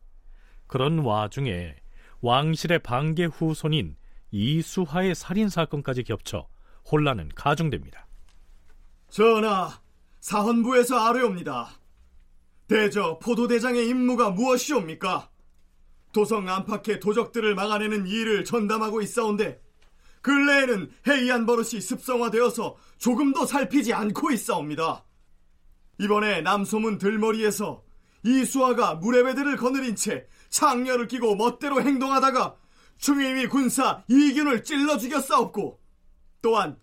[0.67, 1.75] 그런 와중에
[2.21, 3.97] 왕실의 반계 후손인
[4.31, 6.47] 이수하의 살인 사건까지 겹쳐
[6.91, 8.07] 혼란은 가중됩니다.
[9.09, 9.81] 전하,
[10.21, 11.71] 사헌부에서 아뢰옵니다.
[12.69, 15.30] 대저 포도대장의 임무가 무엇이옵니까?
[16.13, 19.61] 도성 안팎의 도적들을 막아내는 일을 전담하고 있사온데
[20.23, 25.05] 근래에는 해이한 버릇이 습성화되어서 조금도 살피지 않고 있사옵니다.
[25.99, 27.83] 이번에 남소문 들머리에서
[28.25, 32.57] 이수아가 무례배들을 거느린 채 창녀를 끼고 멋대로 행동하다가
[32.99, 35.81] 중임이 군사 이균을 찔러 죽였사옵고
[36.43, 36.79] 또한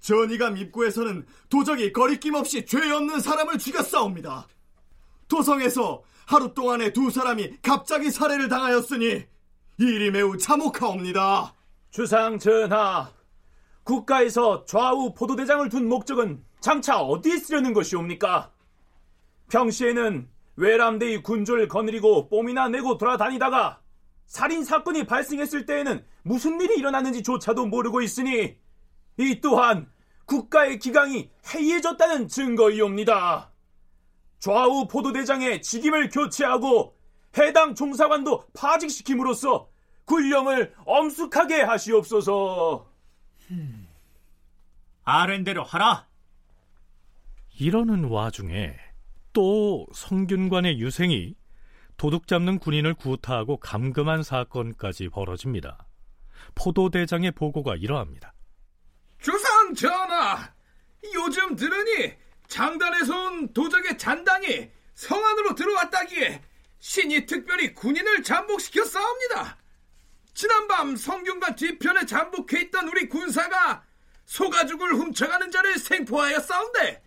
[0.00, 4.48] 전이감 입구에서는 도적이 거리낌 없이 죄 없는 사람을 죽였사옵니다.
[5.28, 9.24] 도성에서 하루 동안에 두 사람이 갑자기 살해를 당하였으니
[9.78, 11.54] 일이 매우 참혹하옵니다.
[11.90, 13.10] 주상 전하,
[13.84, 18.52] 국가에서 좌우 포도대장을 둔 목적은 장차 어디에 쓰려는 것이옵니까?
[19.50, 23.80] 평시에는 외람대의 군주를 거느리고 뽐이나 내고 돌아다니다가
[24.26, 28.56] 살인 사건이 발생했을 때에는 무슨 일이 일어났는지조차도 모르고 있으니
[29.18, 29.90] 이 또한
[30.24, 33.51] 국가의 기강이 해이해졌다는 증거이옵니다.
[34.42, 36.98] 좌우 포도대장의 직임을 교체하고
[37.38, 39.68] 해당 종사관도 파직시킴으로써
[40.04, 42.90] 군령을 엄숙하게 하시옵소서.
[43.52, 43.86] 음,
[45.04, 46.08] 아랜대로 하라.
[47.56, 48.74] 이러는 와중에
[49.32, 51.36] 또 성균관의 유생이
[51.96, 55.86] 도둑 잡는 군인을 구타하고 감금한 사건까지 벌어집니다.
[56.56, 58.34] 포도대장의 보고가 이러합니다.
[59.20, 60.52] 주상 전하,
[61.14, 62.16] 요즘 들으니
[62.52, 66.42] 장단에서 온 도적의 잔당이 성 안으로 들어왔다기에
[66.80, 69.56] 신이 특별히 군인을 잠복시켜 싸웁니다.
[70.34, 73.82] 지난밤 성균관 뒤편에 잠복해 있던 우리 군사가
[74.26, 77.02] 소가죽을 훔쳐가는 자를 생포하여 싸운데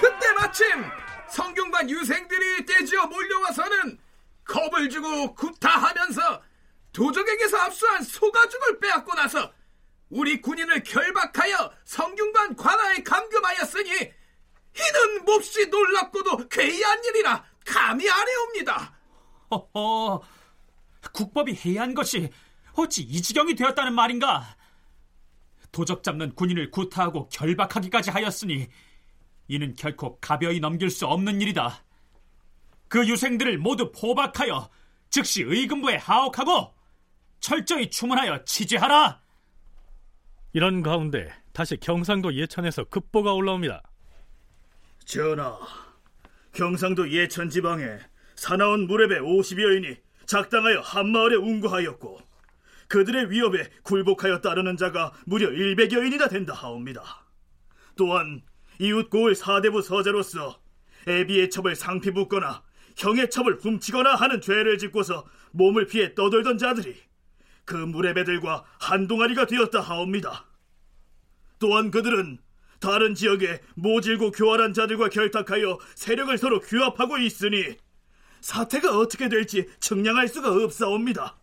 [0.00, 0.66] 그때 마침
[1.28, 3.98] 성균관 유생들이 떼지어 몰려와서는
[4.44, 6.49] 겁을 주고 구타하면서
[6.92, 9.52] 도적에게서 압수한 소가죽을 빼앗고 나서
[10.08, 18.94] 우리 군인을 결박하여 성균관 관아에 감금하였으니 이는 몹시 놀랍고도 괴이한 일이라 감히 아래옵니다.
[19.50, 20.22] 허허,
[21.12, 22.30] 국법이 해이한 것이
[22.74, 24.56] 어찌 이 지경이 되었다는 말인가?
[25.72, 28.68] 도적 잡는 군인을 구타하고 결박하기까지 하였으니
[29.48, 31.84] 이는 결코 가벼이 넘길 수 없는 일이다.
[32.88, 34.68] 그 유생들을 모두 포박하여
[35.10, 36.74] 즉시 의금부에 하옥하고
[37.40, 39.20] 철저히 추문하여 치죄하라.
[40.52, 43.82] 이런 가운데 다시 경상도 예천에서 급보가 올라옵니다.
[45.04, 45.58] 전하,
[46.52, 47.98] 경상도 예천 지방에
[48.36, 52.20] 사나운 무렵의 50여인이 작당하여 한마을에 운거하였고
[52.88, 57.26] 그들의 위협에 굴복하여 따르는 자가 무려 100여인이나 된다 하옵니다.
[57.96, 58.42] 또한
[58.78, 60.60] 이웃 고을 사대부 서자로서
[61.06, 62.62] 애비의 첩을 상피 붓거나
[62.96, 67.09] 형의 첩을 훔치거나 하는 죄를 짓고서 몸을 피해 떠돌던 자들이
[67.70, 70.44] 그 무례배들과 한 동아리가 되었다 하옵니다.
[71.60, 72.38] 또한 그들은
[72.80, 77.76] 다른 지역에 모질고 교활한 자들과 결탁하여 세력을 서로 규합하고 있으니
[78.40, 81.38] 사태가 어떻게 될지 측량할 수가 없사옵니다.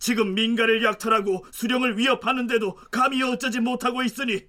[0.00, 4.48] 지금 민가를 약탈하고 수령을 위협하는데도 감히 어쩌지 못하고 있으니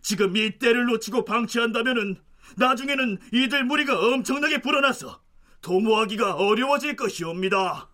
[0.00, 2.22] 지금 이 때를 놓치고 방치한다면은
[2.56, 5.20] 나중에는 이들 무리가 엄청나게 불어나서
[5.60, 7.91] 도모하기가 어려워질 것이옵니다.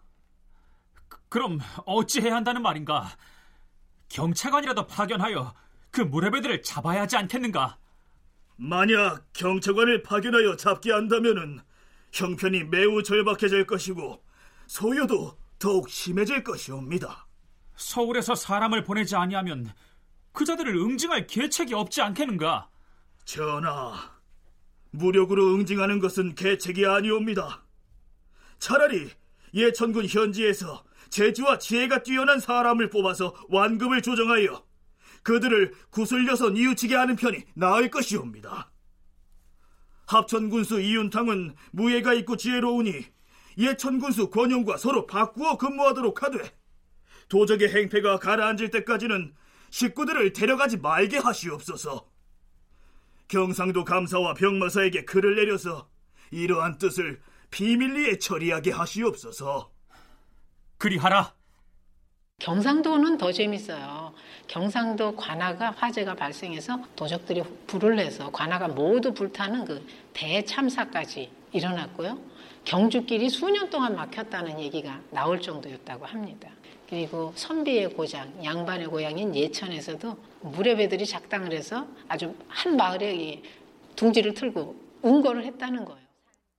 [1.28, 3.16] 그럼 어찌해야 한다는 말인가?
[4.08, 5.54] 경찰관이라도 파견하여
[5.90, 7.78] 그 무례배들을 잡아야 하지 않겠는가?
[8.56, 11.60] 만약 경찰관을 파견하여 잡게 한다면은
[12.12, 14.22] 형편이 매우 절박해질 것이고
[14.66, 17.26] 소요도 더욱 심해질 것이옵니다.
[17.76, 19.72] 서울에서 사람을 보내지 아니하면
[20.32, 22.68] 그자들을 응징할 계책이 없지 않겠는가?
[23.24, 24.18] 전하,
[24.90, 27.62] 무력으로 응징하는 것은 계책이 아니옵니다.
[28.58, 29.10] 차라리
[29.54, 34.64] 예천군 현지에서 재주와 지혜가 뛰어난 사람을 뽑아서 완급을 조정하여
[35.22, 38.70] 그들을 구슬려서 뉘우치게 하는 편이 나을 것이옵니다.
[40.06, 43.04] 합천군수 이윤탕은 무예가 있고 지혜로우니
[43.59, 46.56] 예천군수 권용과 서로 바꾸어 근무하도록 하되
[47.28, 49.34] 도적의 행패가 가라앉을 때까지는
[49.70, 52.09] 식구들을 데려가지 말게 하시옵소서.
[53.26, 55.90] 경상도 감사와 병마사에게 글을 내려서
[56.30, 59.70] 이러한 뜻을 비밀리에 처리하게 하시옵소서.
[60.78, 61.34] 그리하라.
[62.38, 64.14] 경상도는 더 재밌어요.
[64.46, 72.18] 경상도 관아가 화재가 발생해서 도적들이 불을 내서 관아가 모두 불타는 그 대참사까지 일어났고요.
[72.64, 76.48] 경주길이 수년 동안 막혔다는 얘기가 나올 정도였다고 합니다.
[76.88, 83.42] 그리고 선비의 고장, 양반의 고향인 예천에서도 무례배들이 작당을 해서 아주 한 마을에
[83.96, 86.08] 둥지를 틀고 운거를 했다는 거예요.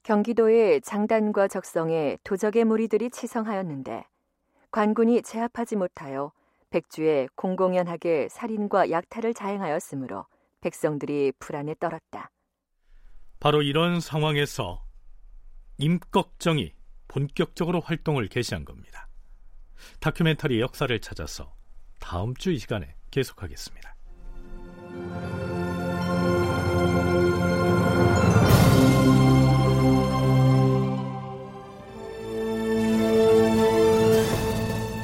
[0.03, 4.08] 경기도의 장단과 적성에 도적의 무리들이 치성하였는데
[4.71, 6.31] 관군이 제압하지 못하여
[6.69, 10.25] 백주에 공공연하게 살인과 약탈을 자행하였으므로
[10.61, 12.29] 백성들이 불안에 떨었다.
[13.39, 14.83] 바로 이런 상황에서
[15.77, 16.73] 임꺽정이
[17.07, 19.07] 본격적으로 활동을 개시한 겁니다.
[20.01, 21.53] 다큐멘터리 역사를 찾아서
[21.99, 23.95] 다음 주 이 시간에 계속하겠습니다.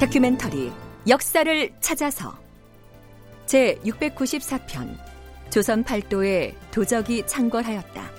[0.05, 0.71] 다큐멘터리
[1.07, 2.37] 역사를 찾아서
[3.47, 4.95] 제 694편
[5.49, 8.11] 조선 팔도에 도적이 창궐하였다.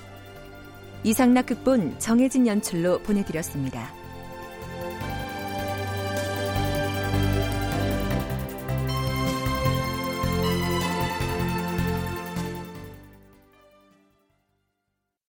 [1.05, 3.95] 이상락 극본 정혜진 연출로 보내드렸습니다.